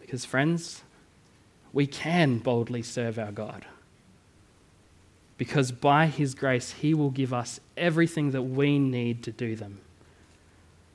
Because, 0.00 0.24
friends, 0.24 0.82
we 1.74 1.86
can 1.86 2.38
boldly 2.38 2.82
serve 2.82 3.18
our 3.18 3.30
God. 3.30 3.66
Because 5.36 5.70
by 5.70 6.06
His 6.06 6.34
grace, 6.34 6.72
He 6.72 6.94
will 6.94 7.10
give 7.10 7.34
us 7.34 7.60
everything 7.76 8.30
that 8.30 8.42
we 8.42 8.78
need 8.78 9.22
to 9.24 9.32
do 9.32 9.54
them, 9.54 9.80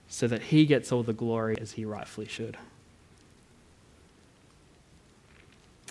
so 0.07 0.27
that 0.27 0.43
He 0.43 0.65
gets 0.65 0.91
all 0.91 1.03
the 1.03 1.13
glory 1.13 1.55
as 1.61 1.73
He 1.73 1.85
rightfully 1.85 2.27
should. 2.27 2.57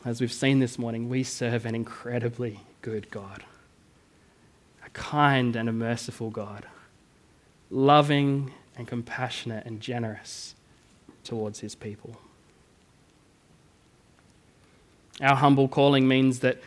As 0.05 0.21
we've 0.21 0.33
seen 0.33 0.59
this 0.59 0.79
morning, 0.79 1.09
we 1.09 1.23
serve 1.23 1.65
an 1.65 1.75
incredibly 1.75 2.61
good 2.81 3.11
God, 3.11 3.45
a 4.85 4.91
kind 4.91 5.55
and 5.55 5.69
a 5.69 5.73
merciful 5.73 6.31
God, 6.31 6.67
loving 7.71 8.53
and 8.77 8.89
compassionate 8.89 9.65
and 9.65 9.81
generous 9.81 10.57
towards 11.23 11.61
his 11.61 11.77
people. 11.77 12.17
Our 15.21 15.37
humble 15.37 15.69
calling 15.69 16.09
means 16.09 16.41
that 16.41 16.61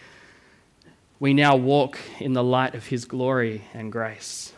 we 1.20 1.34
now 1.34 1.58
walk 1.58 1.98
in 2.20 2.34
the 2.34 2.44
light 2.44 2.74
of 2.74 2.88
his 2.88 3.04
glory 3.04 3.64
and 3.74 3.92
grace. 3.92 4.54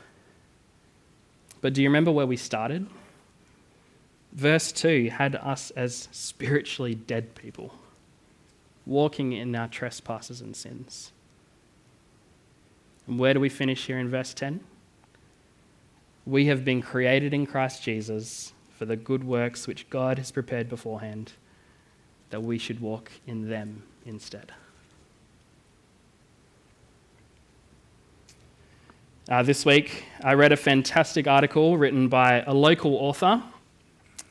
But 1.62 1.74
do 1.74 1.82
you 1.82 1.90
remember 1.90 2.12
where 2.12 2.28
we 2.28 2.38
started? 2.38 2.86
Verse 4.34 4.72
2 4.72 5.10
had 5.10 5.36
us 5.36 5.72
as 5.72 6.10
spiritually 6.12 6.94
dead 6.94 7.34
people 7.34 7.74
walking 8.88 9.34
in 9.34 9.54
our 9.56 9.68
trespasses 9.68 10.42
and 10.42 10.56
sins. 10.56 11.12
And 13.06 13.20
where 13.20 13.34
do 13.34 13.40
we 13.40 13.50
finish 13.50 13.86
here 13.86 14.00
in 14.00 14.10
verse 14.10 14.34
10? 14.34 14.62
We 16.26 16.46
have 16.48 16.66
been 16.66 16.82
created 16.82 17.34
in 17.34 17.46
Christ 17.46 17.84
Jesus 17.84 18.54
for 18.78 18.86
the 18.86 18.96
good 18.96 19.24
works 19.24 19.68
which 19.68 19.90
God 19.90 20.18
has 20.18 20.32
prepared 20.32 20.70
beforehand, 20.70 21.34
that 22.30 22.44
we 22.44 22.58
should 22.58 22.80
walk 22.80 23.12
in 23.26 23.50
them 23.50 23.84
instead. 24.06 24.52
Uh, 29.30 29.44
this 29.44 29.66
week, 29.66 30.06
I 30.24 30.34
read 30.36 30.54
a 30.54 30.58
fantastic 30.58 31.28
article 31.28 31.78
written 31.78 32.08
by 32.08 32.44
a 32.48 32.54
local 32.54 32.96
author 32.96 33.44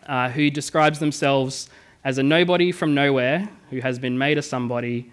uh, 0.06 0.30
who 0.30 0.48
describes 0.50 0.98
themselves 0.98 1.68
as 2.04 2.16
a 2.16 2.22
nobody 2.22 2.72
from 2.72 2.94
nowhere 2.94 3.48
who 3.70 3.80
has 3.80 3.98
been 3.98 4.18
made 4.18 4.38
a 4.38 4.42
somebody 4.42 5.10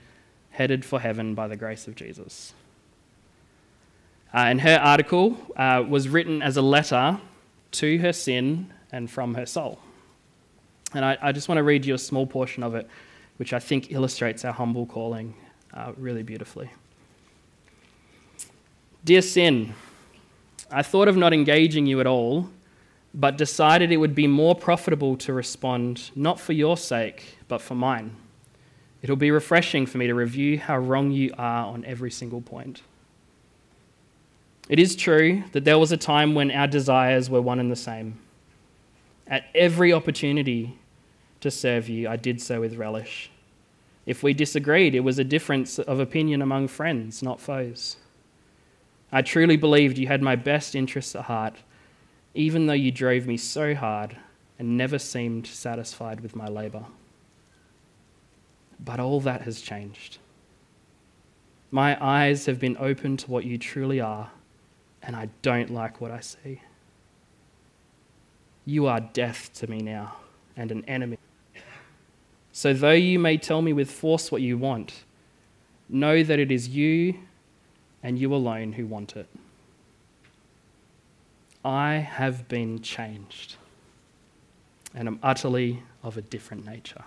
headed 0.51 0.86
for 0.86 0.99
heaven 0.99 1.36
by 1.36 1.47
the 1.47 1.56
grace 1.56 1.88
of 1.88 1.95
Jesus. 1.95 2.54
Uh, 4.34 4.38
and 4.38 4.62
her 4.62 4.78
article 4.78 5.38
uh, 5.56 5.84
was 5.88 6.10
written 6.10 6.41
as 6.41 6.58
a 6.58 6.62
letter 6.62 7.20
to 7.72 7.97
her 7.99 8.14
sin 8.14 8.72
and 8.91 9.10
from 9.10 9.36
her 9.36 9.45
soul. 9.45 9.80
And 10.93 11.04
I, 11.04 11.18
I, 11.22 11.32
just 11.32 11.47
want 11.47 11.58
to 11.58 11.64
read 11.64 11.86
you 11.86 11.95
a 11.95 11.99
small 11.99 12.28
portion 12.28 12.62
of 12.62 12.76
it, 12.76 12.88
which 13.38 13.54
I 13.54 13.60
think 13.60 13.91
illustrates 13.91 14.45
our 14.45 14.54
humble 14.54 14.86
calling 14.86 15.34
uh, 15.74 15.93
really 15.97 16.24
beautifully. 16.24 16.70
Dear 19.04 19.22
sin, 19.22 19.74
I 20.72 20.84
thought 20.84 21.08
of 21.08 21.18
not 21.18 21.34
engaging 21.34 21.88
you 21.88 21.99
at 21.99 22.08
all 22.08 22.49
but 23.14 23.38
decided 23.38 23.91
it 23.91 23.97
would 23.97 24.16
be 24.16 24.28
more 24.28 24.56
profitable 24.56 25.16
to 25.18 25.34
respond 25.34 26.12
not 26.16 26.39
for 26.39 26.54
your 26.54 26.76
sake, 26.76 27.38
but 27.47 27.62
for 27.62 27.76
mine. 27.76 28.16
It'll 29.04 29.18
be 29.18 29.32
refreshing 29.32 29.86
for 29.86 29.97
me 29.97 30.08
to 30.08 30.16
review 30.16 30.58
how 30.58 30.78
wrong 30.78 31.12
you 31.12 31.34
are 31.38 31.66
on 31.66 31.84
every 31.84 32.10
single 32.10 32.39
point. 32.39 32.82
It 34.70 34.80
is 34.80 34.95
true 34.95 35.43
that 35.51 35.66
there 35.66 35.78
was 35.78 35.91
a 35.91 35.97
time 35.97 36.36
when 36.36 36.49
our 36.49 36.68
desires 36.68 37.30
were 37.30 37.41
one 37.41 37.60
and 37.60 37.70
the 37.70 37.76
same. 37.76 38.18
At 39.28 39.43
every 39.54 39.91
opportunity 39.91 40.80
to 41.41 41.51
serve 41.51 41.89
you, 41.89 42.08
I 42.08 42.16
did 42.16 42.41
so 42.41 42.62
with 42.62 42.78
relish. 42.78 43.30
If 44.06 44.24
we 44.24 44.34
disagreed, 44.34 44.95
it 44.95 45.01
was 45.01 45.20
a 45.20 45.26
difference 45.26 45.80
of 45.80 45.99
opinion 45.99 46.41
among 46.41 46.70
friends, 46.70 47.22
not 47.22 47.41
foes. 47.41 47.97
I 49.12 49.22
truly 49.22 49.58
believed 49.58 49.97
you 49.97 50.08
had 50.08 50.22
my 50.22 50.38
best 50.38 50.76
interests 50.76 51.14
at 51.14 51.26
heart, 51.26 51.56
even 52.34 52.68
though 52.68 52.74
you 52.74 52.91
drove 52.91 53.28
me 53.28 53.36
so 53.36 53.76
hard 53.76 54.16
and 54.58 54.78
never 54.78 54.97
seemed 54.97 55.45
satisfied 55.45 56.22
with 56.22 56.38
my 56.38 56.47
labour. 56.47 56.86
But 58.84 59.00
all 59.00 59.22
that 59.22 59.42
has 59.44 59.62
changed. 59.62 60.18
My 61.72 61.98
eyes 62.04 62.46
have 62.46 62.60
been 62.60 62.78
opened 62.80 63.20
to 63.20 63.32
what 63.32 63.46
you 63.46 63.58
truly 63.58 64.00
are, 64.00 64.30
and 65.02 65.16
I 65.16 65.30
don't 65.42 65.72
like 65.72 66.02
what 66.02 66.12
I 66.12 66.20
see. 66.20 66.62
You 68.66 68.88
are 68.88 69.00
death 69.00 69.52
to 69.56 69.68
me 69.68 69.80
now 69.80 70.18
and 70.56 70.72
an 70.72 70.86
enemy. 70.88 71.18
So, 72.52 72.74
though 72.74 72.92
you 72.92 73.18
may 73.18 73.38
tell 73.38 73.62
me 73.62 73.74
with 73.74 73.90
force 73.90 74.32
what 74.32 74.42
you 74.42 74.58
want, 74.58 75.04
know 75.90 76.24
that 76.24 76.40
it 76.40 76.52
is 76.52 76.70
you 76.70 77.16
and 78.04 78.20
you 78.20 78.34
alone 78.34 78.74
who 78.74 78.86
want 78.86 79.16
it. 79.16 79.28
I 81.66 81.96
have 81.96 82.48
been 82.48 82.82
changed 82.82 83.56
and 84.94 85.08
am 85.08 85.20
utterly 85.24 85.82
of 86.04 86.18
a 86.18 86.22
different 86.22 86.66
nature. 86.66 87.06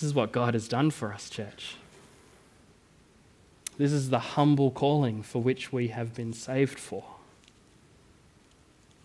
This 0.00 0.06
is 0.06 0.14
what 0.14 0.32
God 0.32 0.54
has 0.54 0.66
done 0.66 0.90
for 0.90 1.12
us, 1.12 1.28
church. 1.28 1.76
This 3.76 3.92
is 3.92 4.08
the 4.08 4.18
humble 4.18 4.70
calling 4.70 5.22
for 5.22 5.42
which 5.42 5.74
we 5.74 5.88
have 5.88 6.14
been 6.14 6.32
saved 6.32 6.78
for. 6.78 7.04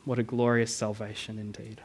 What 0.06 0.20
a 0.20 0.24
glorious 0.24 0.74
salvation 0.74 1.38
indeed. 1.38 1.82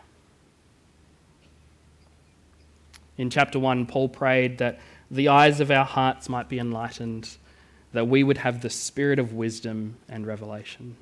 In 3.18 3.30
chapter 3.30 3.58
1, 3.58 3.86
Paul 3.86 4.08
prayed 4.08 4.58
that 4.58 4.78
the 5.11 5.26
eyes 5.26 5.58
of 5.58 5.72
our 5.72 5.84
hearts 5.84 6.28
might 6.28 6.48
be 6.48 6.61
enlightened, 6.61 7.36
that 7.92 8.06
we 8.06 8.22
would 8.22 8.38
have 8.38 8.62
the 8.62 8.70
spirit 8.70 9.18
of 9.18 9.32
wisdom 9.32 9.96
and 10.08 10.24
revelation. 10.24 10.94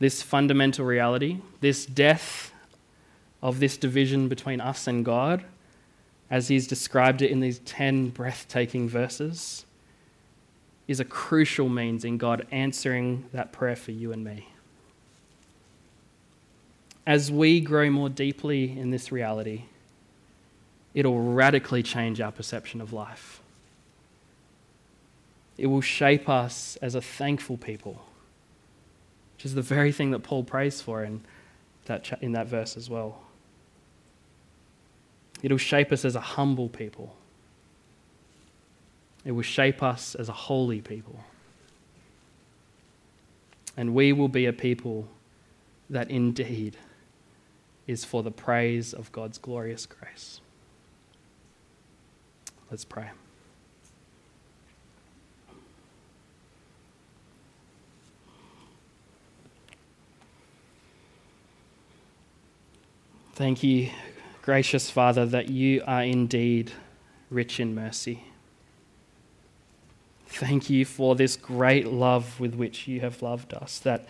This 0.00 0.22
fundamental 0.22 0.86
reality, 0.86 1.38
this 1.60 1.86
death 1.86 2.52
of 3.40 3.60
this 3.60 3.76
division 3.76 4.28
between 4.28 4.60
us 4.60 4.88
and 4.88 5.04
God, 5.04 5.44
as 6.32 6.48
he's 6.48 6.66
described 6.66 7.20
it 7.20 7.30
in 7.30 7.40
these 7.40 7.58
10 7.58 8.08
breathtaking 8.08 8.88
verses, 8.88 9.66
is 10.88 10.98
a 10.98 11.04
crucial 11.04 11.68
means 11.68 12.06
in 12.06 12.16
God 12.16 12.46
answering 12.50 13.26
that 13.34 13.52
prayer 13.52 13.76
for 13.76 13.90
you 13.90 14.12
and 14.12 14.24
me. 14.24 14.48
As 17.06 17.30
we 17.30 17.60
grow 17.60 17.90
more 17.90 18.08
deeply 18.08 18.76
in 18.78 18.90
this 18.90 19.12
reality, 19.12 19.64
it'll 20.94 21.20
radically 21.20 21.82
change 21.82 22.18
our 22.18 22.32
perception 22.32 22.80
of 22.80 22.94
life. 22.94 23.42
It 25.58 25.66
will 25.66 25.82
shape 25.82 26.30
us 26.30 26.78
as 26.80 26.94
a 26.94 27.02
thankful 27.02 27.58
people, 27.58 28.02
which 29.36 29.44
is 29.44 29.54
the 29.54 29.60
very 29.60 29.92
thing 29.92 30.12
that 30.12 30.20
Paul 30.20 30.44
prays 30.44 30.80
for 30.80 31.04
in 31.04 31.20
that, 31.84 32.18
in 32.22 32.32
that 32.32 32.46
verse 32.46 32.74
as 32.78 32.88
well. 32.88 33.20
It'll 35.42 35.58
shape 35.58 35.92
us 35.92 36.04
as 36.04 36.14
a 36.14 36.20
humble 36.20 36.68
people. 36.68 37.16
It 39.24 39.32
will 39.32 39.42
shape 39.42 39.82
us 39.82 40.14
as 40.14 40.28
a 40.28 40.32
holy 40.32 40.80
people. 40.80 41.20
And 43.76 43.94
we 43.94 44.12
will 44.12 44.28
be 44.28 44.46
a 44.46 44.52
people 44.52 45.08
that 45.90 46.10
indeed 46.10 46.76
is 47.86 48.04
for 48.04 48.22
the 48.22 48.30
praise 48.30 48.92
of 48.92 49.10
God's 49.12 49.38
glorious 49.38 49.86
grace. 49.86 50.40
Let's 52.70 52.84
pray. 52.84 53.10
Thank 63.34 63.62
you, 63.62 63.90
gracious 64.42 64.90
Father, 64.90 65.24
that 65.24 65.48
you 65.48 65.82
are 65.86 66.02
indeed 66.02 66.72
rich 67.30 67.60
in 67.60 67.74
mercy. 67.74 68.24
Thank 70.26 70.68
you 70.68 70.84
for 70.84 71.14
this 71.14 71.36
great 71.36 71.86
love 71.86 72.40
with 72.40 72.54
which 72.54 72.88
you 72.88 73.00
have 73.00 73.22
loved 73.22 73.54
us, 73.54 73.78
that 73.80 74.06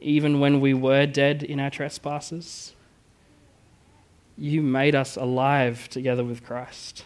even 0.00 0.40
when 0.40 0.60
we 0.60 0.74
were 0.74 1.06
dead 1.06 1.42
in 1.42 1.60
our 1.60 1.70
trespasses, 1.70 2.74
you 4.36 4.62
made 4.62 4.94
us 4.94 5.16
alive 5.16 5.88
together 5.88 6.24
with 6.24 6.44
Christ. 6.44 7.04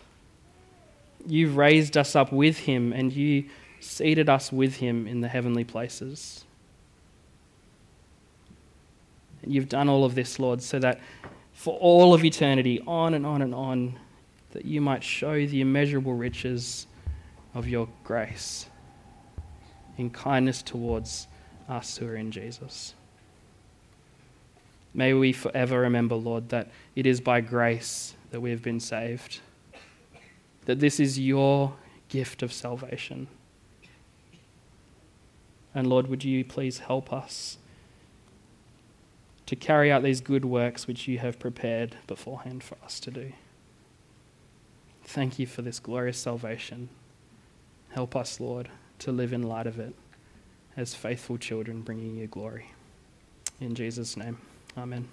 You 1.27 1.51
raised 1.51 1.97
us 1.97 2.17
up 2.17 2.33
with 2.33 2.61
him 2.61 2.93
and 2.93 3.13
you 3.13 3.45
seated 3.81 4.29
us 4.29 4.51
with 4.51 4.77
him 4.77 5.07
in 5.07 5.21
the 5.21 5.29
heavenly 5.29 5.65
places. 5.65 6.45
And 9.43 9.53
you've 9.53 9.69
done 9.69 9.89
all 9.89 10.05
of 10.05 10.15
this, 10.15 10.39
Lord, 10.39 10.63
so 10.63 10.79
that 10.79 11.01
for 11.55 11.79
all 11.79 12.13
of 12.13 12.25
eternity, 12.25 12.83
on 12.87 13.15
and 13.15 13.25
on 13.25 13.41
and 13.41 13.55
on, 13.55 13.99
that 14.51 14.65
you 14.65 14.81
might 14.81 15.03
show 15.03 15.47
the 15.47 15.61
immeasurable 15.61 16.13
riches 16.13 16.87
of 17.55 17.67
your 17.67 17.89
grace 18.03 18.67
in 19.97 20.11
kindness 20.11 20.63
towards 20.63 21.29
us 21.69 21.97
who 21.97 22.07
are 22.07 22.17
in 22.17 22.31
Jesus. 22.31 22.95
May 24.93 25.15
we 25.15 25.33
forever 25.33 25.81
remember, 25.81 26.15
Lord, 26.15 26.51
that 26.51 26.71
it 26.95 27.07
is 27.07 27.21
by 27.21 27.41
grace 27.41 28.15
that 28.31 28.41
we 28.41 28.51
have 28.51 28.63
been 28.63 28.81
saved, 28.81 29.41
that 30.67 30.81
this 30.81 31.01
is 31.01 31.19
your 31.19 31.75
gift 32.09 32.43
of 32.43 32.53
salvation. 32.53 33.27
And 35.75 35.89
Lord, 35.89 36.07
would 36.07 36.23
you 36.23 36.45
please 36.45 36.79
help 36.79 37.13
us 37.13 37.59
to 39.47 39.57
carry 39.57 39.93
out 39.93 40.03
these 40.03 40.21
good 40.21 40.45
works 40.45 40.87
which 40.87 41.07
you 41.07 41.19
have 41.19 41.39
prepared 41.39 41.97
beforehand 42.07 42.63
for 42.63 42.77
us 42.85 42.99
to 43.01 43.11
do. 43.11 43.33
Thank 45.05 45.39
you 45.39 45.47
for 45.47 45.63
this 45.63 45.79
glorious 45.79 46.19
salvation. 46.19 46.89
Help 47.91 48.17
us, 48.17 48.41
Lord, 48.41 48.69
to 49.01 49.13
live 49.13 49.33
in 49.33 49.43
light 49.43 49.67
of 49.67 49.79
it 49.79 49.95
as 50.77 50.95
faithful 50.95 51.39
children 51.39 51.83
bringing 51.83 52.17
you 52.17 52.27
glory. 52.27 52.73
In 53.61 53.75
Jesus' 53.75 54.17
name, 54.17 54.39
amen. 54.77 55.09